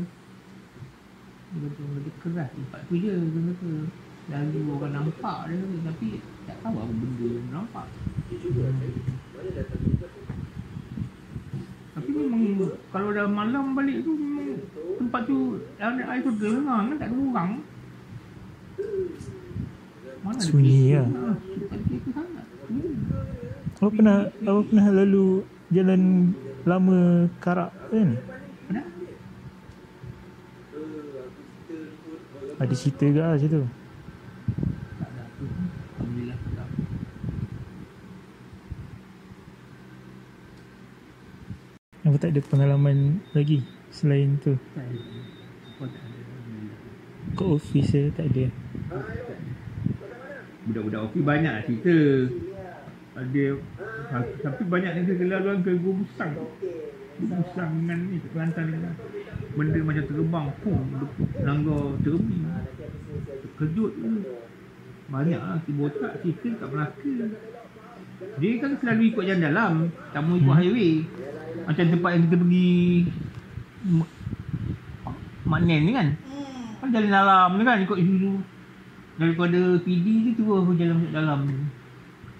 Dia 1.47 1.57
kata 1.63 1.83
dia 2.03 2.13
keras 2.19 2.49
tempat 2.51 2.79
tu 2.91 2.93
je 2.99 3.13
dia 3.15 3.41
kata. 3.55 3.71
Lalu 4.27 4.59
orang 4.75 4.91
nampak 4.91 5.37
dia 5.47 5.79
tapi 5.87 6.07
tak 6.43 6.57
tahu 6.59 6.75
apa 6.83 6.91
benda 6.91 7.27
yang 7.31 7.49
nampak. 7.55 7.87
Tapi 11.95 12.09
memang 12.11 12.43
kalau 12.91 13.09
dah 13.15 13.25
malam 13.25 13.71
balik 13.71 14.03
tu 14.03 14.11
memang 14.19 14.59
tempat 14.99 15.21
tu 15.23 15.63
air 15.79 16.03
air 16.03 16.21
tu 16.21 16.31
dengar 16.35 16.91
kan 16.91 16.95
tak 16.99 17.07
ada 17.07 17.15
orang. 17.15 17.51
Mana 20.27 20.39
Sunyi 20.43 20.91
kereta? 20.91 21.07
lah. 21.07 21.35
Ada 21.71 21.75
kereta 21.87 22.09
sangat. 22.11 22.45
Awak 23.79 23.91
pernah 23.95 24.17
awak 24.43 24.63
pernah 24.67 24.87
lalu 24.91 25.27
jalan 25.71 26.01
lama 26.67 27.31
Karak 27.39 27.71
kan? 27.89 28.19
Ada 32.57 32.73
cerita 32.75 33.05
ke 33.07 33.19
lah 33.21 33.39
macam 33.39 33.49
tu? 33.49 33.63
Tak 42.17 42.33
ada 42.33 42.41
pengalaman 42.49 43.21
lagi 43.37 43.61
selain 43.93 44.41
tu? 44.41 44.57
Tak 44.73 44.81
ada. 44.81 44.97
Kat 47.37 47.45
office 47.45 47.93
je 47.93 48.09
tak 48.09 48.25
ada. 48.33 48.49
Budak-budak 50.65 51.01
okey 51.13 51.21
banyak 51.21 51.51
lah 51.53 51.61
cerita. 51.61 51.93
Ada 53.17 53.45
tapi 54.45 54.61
banyak 54.69 54.91
yang 54.93 55.05
kelaluan 55.09 55.65
ke 55.65 55.73
busang. 55.81 56.37
Busang 57.17 57.71
dengan 57.81 57.99
ni 58.13 58.21
perantar 58.21 58.61
dengan 58.61 58.93
benda 59.57 59.79
macam 59.81 60.03
terbang 60.05 60.47
pum 60.61 60.77
langgar 61.41 61.83
terbi. 62.05 62.39
Terkejut 63.41 63.91
tu. 63.97 64.09
Banyak 65.09 65.39
lah 65.41 65.57
si 65.65 65.71
botak 65.73 66.21
cerita 66.21 66.61
kat 66.61 66.67
Melaka. 66.69 67.13
Dia 68.37 68.51
kan 68.61 68.71
selalu 68.77 69.01
ikut 69.13 69.23
jalan 69.25 69.45
dalam, 69.49 69.73
tak 70.13 70.21
mau 70.21 70.37
ikut 70.37 70.53
Hmm. 70.53 70.59
highway. 70.61 70.93
Macam 71.65 71.85
tempat 71.89 72.09
yang 72.13 72.23
kita 72.29 72.37
pergi 72.37 72.69
Maknen 75.47 75.81
ni 75.87 75.91
kan. 75.95 76.07
Kan 76.83 76.87
jalan 76.93 77.09
dalam 77.09 77.49
ni 77.57 77.63
kan 77.65 77.81
ikut 77.81 77.97
situ. 77.97 78.33
Daripada 79.17 79.59
PD 79.81 80.05
ni 80.05 80.31
terus 80.37 80.61
aku 80.61 80.77
jalan 80.77 81.01
masuk 81.01 81.13
dalam 81.17 81.39
ni. 81.49 81.55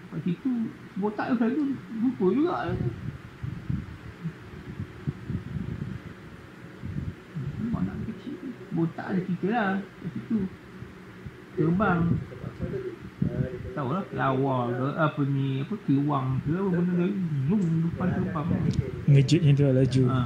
Kat 0.08 0.20
situ 0.24 0.52
botak 0.98 1.26
tu 1.32 1.36
selalu 1.36 1.76
lupa 2.00 2.26
juga. 2.32 2.54
Hmm, 7.58 7.76
Anak 7.76 7.98
kecil 8.08 8.34
botak 8.72 9.06
ada 9.12 9.20
cerita 9.20 9.48
lah 9.52 9.72
kat 9.84 10.10
situ. 10.16 10.40
Terbang. 11.58 12.02
Tahu 13.78 13.90
lah 13.94 14.04
kelawar 14.10 14.74
ke 14.74 14.88
apa 14.98 15.22
ni 15.30 15.62
apa 15.62 15.76
kiwang 15.86 16.42
ke 16.42 16.56
apa 16.56 16.70
benda 16.72 16.94
dia 16.98 17.08
zoom 17.46 17.64
depan 17.86 18.08
terbang. 18.16 18.48
Ngejutnya 19.12 19.52
tu 19.54 19.64
lah 19.68 19.76
laju. 19.84 20.04
Ha. 20.08 20.20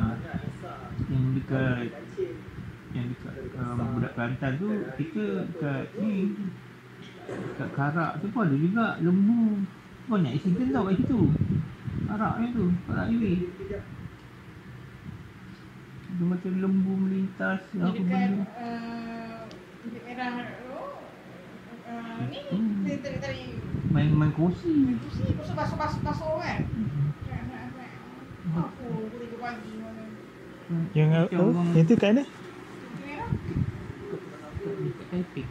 Yang 1.11 1.25
dekat 1.35 1.87
yang 2.91 3.07
dekat 3.11 3.35
um, 3.55 3.77
budak 3.97 4.11
Kelantan 4.15 4.51
tu 4.59 4.69
kita 4.99 5.25
kat 5.59 5.85
ni 5.99 6.35
kat 7.53 7.69
Karak 7.71 8.11
tu 8.17 8.27
pun 8.27 8.41
ada 8.43 8.55
juga 8.55 8.85
lembu. 8.97 9.61
Banyak 10.07 10.31
accident 10.33 10.69
tau 10.71 10.83
kat 10.85 10.95
situ. 10.97 11.19
Karak 12.03 12.33
ni 12.37 12.47
tu 12.51 12.65
Karak 12.85 13.05
highway. 13.07 13.35
Dia 16.11 16.25
macam 16.27 16.51
lembu 16.53 16.93
melintas 16.97 17.59
Di 17.71 17.79
apa 17.79 17.87
dekat 17.89 18.03
benda. 18.03 18.43
uh, 18.43 19.47
tu 20.51 20.75
uh, 21.87 22.19
Ni 22.27 22.39
Hmm. 22.51 22.83
Tarik-tarik 22.83 23.55
main-main 23.87 24.31
kursi 24.31 24.71
Kursi 24.97 25.23
Kursi 25.31 25.53
basuh-basuh 25.53 26.03
Kan? 26.37 26.59
Apa 28.51 28.83
Tiga 29.09 29.37
pagi 29.37 29.71
mana 29.77 30.03
Yang 30.91 31.07
Macam 31.09 31.23
apa? 31.31 31.47
orang- 31.47 31.71
Yang 31.73 31.85
tu 31.85 31.95
kat 31.95 32.09
mana? 32.09 32.23
Bukit 32.23 32.35
Merah. 33.01 33.29
Dekat 34.61 35.07
Taipei 35.09 35.43
Bukit 35.43 35.47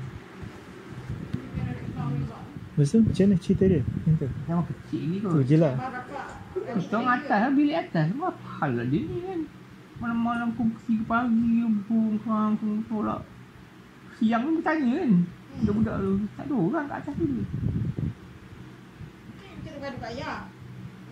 Merah 1.50 1.72
dekat 1.72 1.90
Taman 1.90 2.12
Resort 2.14 2.44
Lepas 2.80 2.96
tu 2.96 3.04
macam 3.04 3.24
mana 3.28 3.36
cerita 3.36 3.64
dia? 3.68 3.84
Tu. 3.84 4.28
sama 4.48 4.62
kecil 4.64 5.02
ni 5.04 5.16
Tu 5.20 5.28
kot 5.28 5.44
je 5.44 5.56
lah. 5.60 5.76
Abang 5.76 5.92
kakak 6.00 6.88
Tong 6.88 7.04
atas 7.04 7.38
lah, 7.44 7.52
bilik 7.52 7.76
atas. 7.76 8.06
Apa 8.16 8.28
hal 8.56 8.70
lah 8.72 8.86
dia 8.88 9.04
ni 9.04 9.18
kan. 9.20 9.40
Malam-malam 10.00 10.48
kongsi 10.56 10.96
ke 10.96 11.04
pagi, 11.04 11.60
bung, 11.84 12.16
kang, 12.24 12.56
kong, 12.56 12.80
tolak. 12.88 13.20
Siang 14.16 14.48
pun 14.48 14.64
bertanya 14.64 15.04
kan. 15.04 15.12
Budak-budak 15.60 15.96
tu, 16.00 16.12
tak 16.40 16.44
ada 16.48 16.54
orang 16.56 16.84
kat 16.88 16.96
atas 17.04 17.14
tu. 17.20 17.26
Kita 19.60 19.76
tengah 19.76 19.92
dekat 19.92 20.10
ayah 20.16 20.48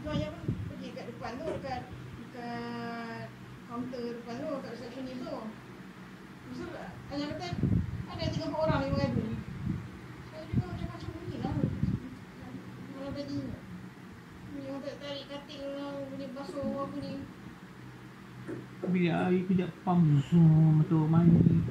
Tu 0.00 0.08
ayah 0.08 0.28
pun 0.32 0.44
pergi 0.72 0.88
kat 0.96 1.04
depan 1.12 1.32
tu 1.36 1.46
Dekat 1.52 1.80
Dekat 2.16 3.24
Kaunter 3.68 4.04
depan 4.16 4.34
tu 4.40 4.48
Kat 4.64 4.70
receptionist 4.72 5.20
tu 5.20 5.36
Lepas 5.36 6.56
tu 6.56 6.66
Ayah 7.12 7.26
kata 7.36 7.48
Ada 8.08 8.24
tiga 8.32 8.46
empat 8.48 8.60
orang 8.64 8.80
yang 8.88 8.92
mengadu 8.96 9.26
Saya 10.32 10.42
juga 10.48 10.64
macam-macam 10.72 11.08
bunyi 11.12 11.36
lah 11.44 11.54
Malam 12.96 13.12
tadi 13.12 13.38
Bunyi 14.48 14.68
orang 14.72 14.96
tarik 14.96 15.24
katil 15.28 15.62
lah 15.76 15.92
Bunyi 16.08 16.26
basuh 16.32 16.64
apa 16.64 16.96
ni 17.04 17.12
Bilik 18.98 19.14
air 19.14 19.46
kejap 19.46 19.70
pam, 19.86 20.02
zoom, 20.26 20.82
betul 20.82 21.06
mandi. 21.06 21.62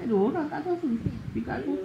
Tak 0.00 0.08
ada 0.08 0.14
orang 0.16 0.48
kat 0.48 0.64
atas 0.64 0.80
tu. 0.80 0.88
Dekat 1.36 1.68
tu. 1.68 1.76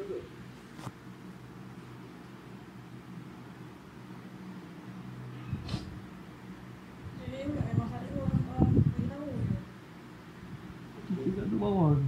Jadi 7.19 7.51
memang 7.51 7.89
satu 7.91 8.15
orang 8.15 8.43
orang 8.47 8.71
beritahu 8.95 9.27
Dekat 11.27 11.45
tu 11.51 11.57
bawah 11.59 11.99
tu. 11.99 12.07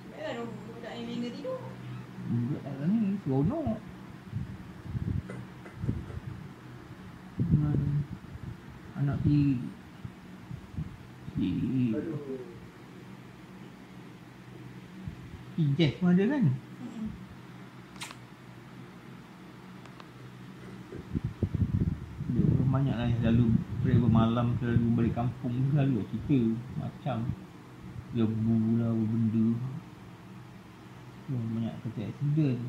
Sebenarnya 0.00 0.24
ada 0.24 0.42
budak 0.48 0.92
yang 0.96 1.04
lena 1.04 1.28
tidur 1.36 1.60
Budak 2.32 2.62
tak 2.64 2.88
ni, 2.88 3.00
seronok. 3.28 3.76
Dengan 7.36 7.80
anak 9.00 9.16
si 9.24 9.56
si 11.32 11.48
Jess 15.78 15.98
pun 16.02 16.10
ada 16.10 16.24
kan? 16.26 16.44
Dia 22.30 22.42
orang 22.46 22.70
banyak 22.70 22.94
lah 22.94 23.06
yang 23.06 23.18
selalu 23.22 23.46
travel 23.82 24.10
malam 24.10 24.46
selalu 24.58 24.86
balik 24.98 25.14
kampung 25.14 25.54
selalu 25.70 26.02
lah 26.02 26.06
cerita 26.10 26.40
macam 26.78 27.18
lebu 28.14 28.56
lah 28.82 28.90
apa 28.90 29.04
benda. 29.06 29.46
Dia 31.30 31.38
banyak 31.38 31.74
kata 31.86 32.00
accident 32.10 32.60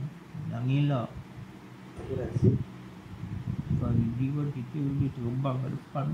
yang 0.53 0.65
elak. 0.69 1.09
Pagi 3.81 4.05
dia 4.21 4.29
kan 4.29 4.47
kita 4.53 4.79
dia 5.01 5.09
terbang 5.09 5.57
kat 5.57 5.71
depan. 5.73 6.07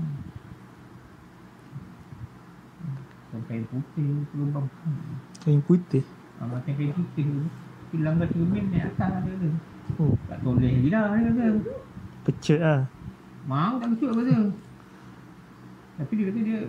Sampai 3.28 3.60
putih 3.68 4.24
terbang. 4.32 4.66
Kain 5.44 5.60
putih. 5.60 6.04
Ha, 6.38 6.42
Macam 6.46 6.72
putih 6.72 7.24
tu 7.26 7.42
Dia 7.90 7.98
langgar 8.06 8.26
cermin 8.30 8.64
naik 8.70 8.94
atas 8.94 9.12
dia 9.26 9.32
kata 9.34 9.48
Oh, 9.98 10.12
Tak 10.28 10.38
lagi 10.44 10.88
dah 10.92 11.16
dia 11.16 11.30
kata. 11.32 11.46
Pecut 12.28 12.58
lah. 12.60 12.80
Mau 13.48 13.80
tak 13.80 13.88
kecut 13.96 14.10
kata 14.14 14.36
Tapi 15.98 16.12
dia 16.14 16.26
kata 16.30 16.40
dia 16.44 16.60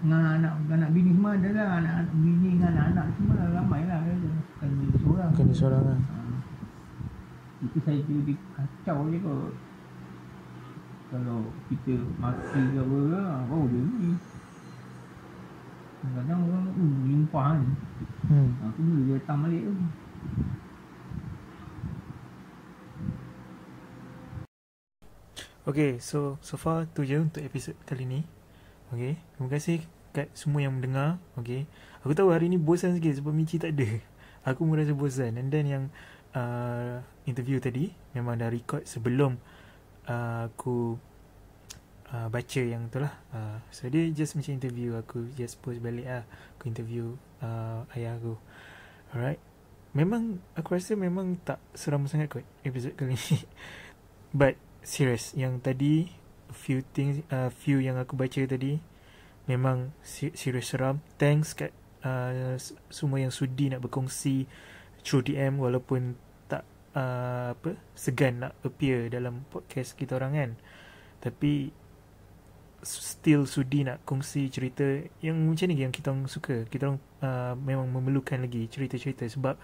Dengan 0.00 0.22
anak 0.40 0.52
anak 0.68 0.90
bini 0.92 1.10
semua 1.16 1.32
ada 1.34 1.48
lah. 1.52 1.68
Anak, 1.80 1.94
anak 2.04 2.14
bini 2.14 2.48
dengan 2.56 2.72
anak-anak 2.76 3.06
semua 3.16 3.34
lah 3.40 3.48
ramai 3.58 3.82
lah 3.88 3.98
dia 4.04 4.12
kata. 4.14 4.28
Bukan 4.36 4.68
dia 4.76 4.98
seorang. 5.00 5.30
Bukan 5.32 5.46
dia 5.48 5.56
seorang 5.56 5.82
lah. 5.82 5.98
ha. 5.98 6.18
Kita 7.64 7.78
saja 7.88 8.14
dia 8.20 8.34
kacau 8.52 8.98
je 9.08 9.18
kot. 9.24 9.52
Kalau 11.14 11.46
kita 11.70 11.94
maki 12.18 12.74
ke 12.74 12.80
apa 12.82 12.96
ke 12.98 13.14
ah, 13.14 13.40
Baru 13.46 13.70
dia 13.70 13.86
ni 13.86 14.10
Kadang-kadang 16.02 16.40
orang 16.42 16.66
uh, 16.74 16.98
Limpah 17.06 17.46
kan 17.54 17.62
Hmm. 18.24 18.50
Aku 18.64 18.78
mula 18.80 19.00
dia 19.04 19.14
datang 19.20 19.38
balik 19.44 19.62
tu 19.68 19.74
Okay, 25.64 25.96
so 25.96 26.36
so 26.44 26.60
far 26.60 26.84
tu 26.92 27.08
je 27.08 27.16
untuk 27.16 27.40
episod 27.40 27.72
kali 27.88 28.04
ni. 28.04 28.20
Okay, 28.92 29.16
terima 29.32 29.48
kasih 29.48 29.80
kat 30.12 30.28
semua 30.36 30.60
yang 30.60 30.76
mendengar. 30.76 31.16
Okay, 31.40 31.64
aku 32.04 32.12
tahu 32.12 32.36
hari 32.36 32.52
ni 32.52 32.60
bosan 32.60 32.92
sikit 32.92 33.16
sebab 33.16 33.32
Michi 33.32 33.56
tak 33.56 33.72
ada. 33.72 33.88
Aku 34.52 34.68
merasa 34.68 34.92
bosan. 34.92 35.40
And 35.40 35.48
then 35.48 35.64
yang 35.64 35.84
uh, 36.36 37.00
interview 37.24 37.64
tadi 37.64 37.96
memang 38.12 38.44
dah 38.44 38.52
record 38.52 38.84
sebelum 38.84 39.40
uh, 40.04 40.52
aku 40.52 41.00
uh, 42.12 42.28
baca 42.28 42.60
yang 42.60 42.92
tu 42.92 43.00
lah. 43.00 43.14
Uh, 43.32 43.56
so 43.72 43.88
dia 43.88 44.04
just 44.12 44.36
macam 44.36 44.60
interview 44.60 44.94
aku 45.00 45.32
just 45.32 45.58
post 45.64 45.80
balik 45.80 46.04
lah. 46.04 46.28
Aku 46.64 46.72
interview 46.72 47.20
uh, 47.44 47.84
ayah 47.92 48.16
aku. 48.16 48.40
Alright. 49.12 49.36
Memang 49.92 50.40
aku 50.56 50.80
rasa 50.80 50.96
memang 50.96 51.36
tak 51.44 51.60
seram 51.76 52.08
sangat 52.08 52.32
kot 52.32 52.48
episod 52.64 52.96
kali 52.96 53.20
ni. 53.20 53.36
But 54.40 54.56
serious 54.80 55.36
yang 55.36 55.60
tadi 55.60 56.08
few 56.56 56.80
things 56.96 57.20
uh, 57.28 57.52
few 57.52 57.84
yang 57.84 58.00
aku 58.00 58.16
baca 58.16 58.48
tadi 58.48 58.80
memang 59.44 59.92
se- 60.00 60.32
serious 60.32 60.72
seram 60.72 61.04
thanks 61.20 61.52
kat 61.52 61.68
uh, 62.00 62.56
semua 62.88 63.20
yang 63.20 63.28
sudi 63.28 63.68
nak 63.68 63.84
berkongsi 63.84 64.48
through 65.04 65.28
DM 65.28 65.60
walaupun 65.60 66.16
tak 66.48 66.64
uh, 66.96 67.52
apa 67.52 67.76
segan 67.92 68.40
nak 68.40 68.56
appear 68.64 69.12
dalam 69.12 69.44
podcast 69.52 70.00
kita 70.00 70.16
orang 70.16 70.32
kan 70.32 70.50
tapi 71.20 71.76
still 72.84 73.48
sudi 73.48 73.82
nak 73.82 74.04
kongsi 74.04 74.52
cerita 74.52 74.84
yang 75.24 75.40
macam 75.48 75.66
ni 75.72 75.80
yang 75.80 75.90
kita 75.90 76.12
orang 76.12 76.28
suka 76.28 76.68
kita 76.68 76.92
orang 76.92 77.00
uh, 77.24 77.56
memang 77.56 77.88
memerlukan 77.88 78.44
lagi 78.44 78.68
cerita-cerita 78.68 79.24
sebab 79.26 79.56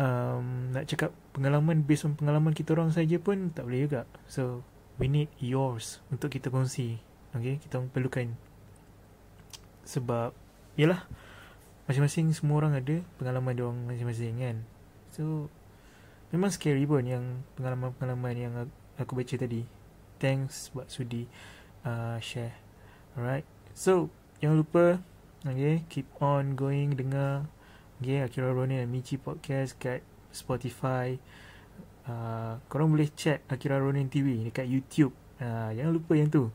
um, 0.00 0.74
nak 0.74 0.84
cakap 0.90 1.14
pengalaman 1.36 1.84
based 1.84 2.08
on 2.08 2.18
pengalaman 2.18 2.56
kita 2.56 2.74
orang 2.74 2.90
saja 2.90 3.16
pun 3.20 3.52
tak 3.54 3.66
boleh 3.68 3.86
juga. 3.86 4.02
So 4.26 4.66
we 4.98 5.06
need 5.06 5.30
yours 5.38 6.02
untuk 6.10 6.32
kita 6.34 6.50
kongsi. 6.50 6.98
Okay, 7.34 7.58
kita 7.58 7.82
orang 7.82 7.90
perlukan 7.90 8.28
sebab 9.84 10.30
yalah 10.78 11.04
masing-masing 11.84 12.32
semua 12.32 12.64
orang 12.64 12.78
ada 12.78 13.02
pengalaman 13.20 13.52
dia 13.52 13.64
orang 13.66 13.80
masing-masing 13.90 14.34
kan. 14.40 14.56
So 15.12 15.50
memang 16.30 16.54
scary 16.54 16.86
pun 16.86 17.04
yang 17.04 17.44
pengalaman-pengalaman 17.58 18.34
yang 18.38 18.52
aku 18.96 19.18
baca 19.18 19.34
tadi. 19.34 19.66
Thanks 20.22 20.70
buat 20.72 20.88
sudi 20.88 21.26
uh, 21.86 22.18
share. 22.18 22.58
Alright. 23.14 23.46
So 23.76 24.10
jangan 24.42 24.66
lupa 24.66 24.84
okay, 25.44 25.84
keep 25.86 26.08
on 26.18 26.58
going 26.58 26.98
dengar 26.98 27.46
Okay, 28.02 28.26
Akira 28.26 28.50
Ronin 28.50 28.82
dan 28.82 28.90
Michi 28.90 29.14
Podcast 29.16 29.78
kat 29.78 30.02
Spotify. 30.34 31.14
Uh, 32.04 32.58
korang 32.66 32.90
boleh 32.90 33.06
check 33.14 33.46
Akira 33.46 33.78
Ronin 33.78 34.10
TV 34.10 34.44
dekat 34.50 34.66
YouTube. 34.66 35.14
Uh, 35.38 35.70
jangan 35.72 35.92
lupa 35.94 36.12
yang 36.18 36.28
tu. 36.28 36.50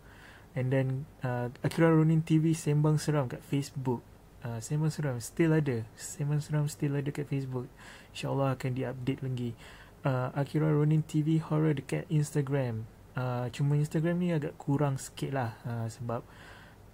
And 0.54 0.68
then 0.68 1.08
uh, 1.24 1.48
Akira 1.64 1.90
Ronin 1.90 2.22
TV 2.22 2.52
Sembang 2.52 3.00
Seram 3.00 3.32
kat 3.32 3.40
Facebook. 3.48 4.04
Uh, 4.44 4.60
Sembang 4.60 4.92
Seram 4.92 5.16
still 5.24 5.56
ada. 5.56 5.88
Sembang 5.96 6.44
Seram 6.44 6.68
still 6.68 7.00
ada 7.00 7.08
kat 7.08 7.26
Facebook. 7.26 7.72
InsyaAllah 8.12 8.60
akan 8.60 8.72
di-update 8.76 9.22
lagi. 9.24 9.56
Uh, 10.04 10.30
Akira 10.36 10.70
Ronin 10.70 11.02
TV 11.02 11.40
Horror 11.40 11.80
dekat 11.80 12.04
Instagram. 12.12 12.84
Uh, 13.20 13.52
cuma 13.52 13.76
Instagram 13.76 14.16
ni 14.16 14.32
agak 14.32 14.56
kurang 14.56 14.96
sikit 14.96 15.36
lah. 15.36 15.52
Uh, 15.68 15.92
sebab 15.92 16.24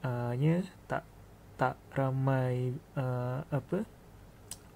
uh, 0.02 0.34
nya 0.34 0.66
tak 0.90 1.06
tak 1.56 1.78
ramai 1.94 2.74
uh, 2.98 3.46
apa 3.54 3.86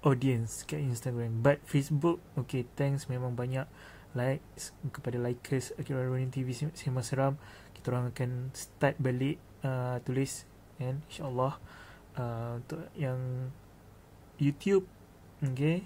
audience 0.06 0.62
kat 0.62 0.78
Instagram. 0.78 1.42
But 1.42 1.58
Facebook 1.66 2.22
okay 2.38 2.62
thanks 2.78 3.10
memang 3.10 3.34
banyak 3.34 3.66
likes 4.14 4.70
kepada 4.94 5.18
likers 5.18 5.74
Akira 5.74 6.06
Ronin 6.06 6.30
TV 6.30 6.54
Sem- 6.54 6.74
Sembang 6.78 7.02
Seram. 7.02 7.34
Kita 7.74 7.90
orang 7.90 8.14
akan 8.14 8.54
start 8.54 8.94
balik 9.02 9.42
uh, 9.66 9.98
tulis 10.06 10.46
kan 10.78 11.02
insyaallah. 11.10 11.58
Uh, 12.14 12.62
untuk 12.62 12.86
yang 12.94 13.50
YouTube 14.38 14.86
okay 15.42 15.82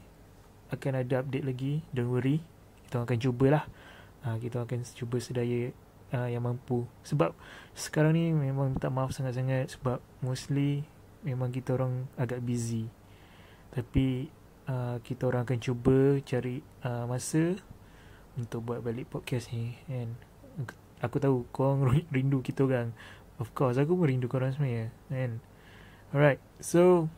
akan 0.68 0.92
ada 1.00 1.24
update 1.24 1.46
lagi. 1.48 1.72
Don't 1.88 2.12
worry 2.12 2.44
kita 2.94 3.10
akan 3.10 3.18
cubalah 3.18 3.64
uh, 4.24 4.36
kita 4.40 4.64
akan 4.64 4.82
cuba 4.82 5.16
sedaya 5.20 5.70
uh, 6.12 6.28
yang 6.28 6.44
mampu. 6.44 6.88
Sebab 7.04 7.36
sekarang 7.76 8.16
ni 8.16 8.32
memang 8.32 8.72
minta 8.74 8.88
maaf 8.88 9.12
sangat-sangat 9.12 9.78
sebab 9.78 10.00
mostly 10.24 10.84
memang 11.22 11.52
kita 11.52 11.76
orang 11.76 12.08
agak 12.16 12.40
busy. 12.44 12.88
Tapi 13.72 14.28
uh, 14.68 15.00
kita 15.04 15.28
orang 15.28 15.44
akan 15.44 15.58
cuba 15.60 16.18
cari 16.24 16.60
uh, 16.84 17.04
masa 17.08 17.58
untuk 18.34 18.66
buat 18.66 18.82
balik 18.82 19.10
podcast 19.12 19.50
ni. 19.54 19.78
And 19.86 20.16
aku 21.04 21.20
tahu 21.20 21.44
korang 21.52 21.84
rindu 22.14 22.40
kita 22.40 22.64
orang. 22.64 22.96
Of 23.42 23.50
course 23.52 23.76
aku 23.76 23.98
pun 23.98 24.06
rindu 24.08 24.30
korang 24.30 24.54
sebenarnya 24.54 24.94
kan? 25.10 25.42
Alright 26.14 26.38
so 26.62 27.10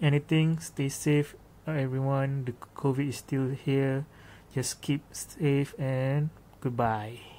anything 0.00 0.56
stay 0.56 0.88
safe 0.88 1.36
everyone. 1.68 2.48
The 2.48 2.56
covid 2.72 3.12
is 3.12 3.20
still 3.20 3.52
here 3.52 4.08
just 4.54 4.80
keep 4.80 5.02
safe 5.12 5.74
and 5.78 6.30
goodbye 6.60 7.33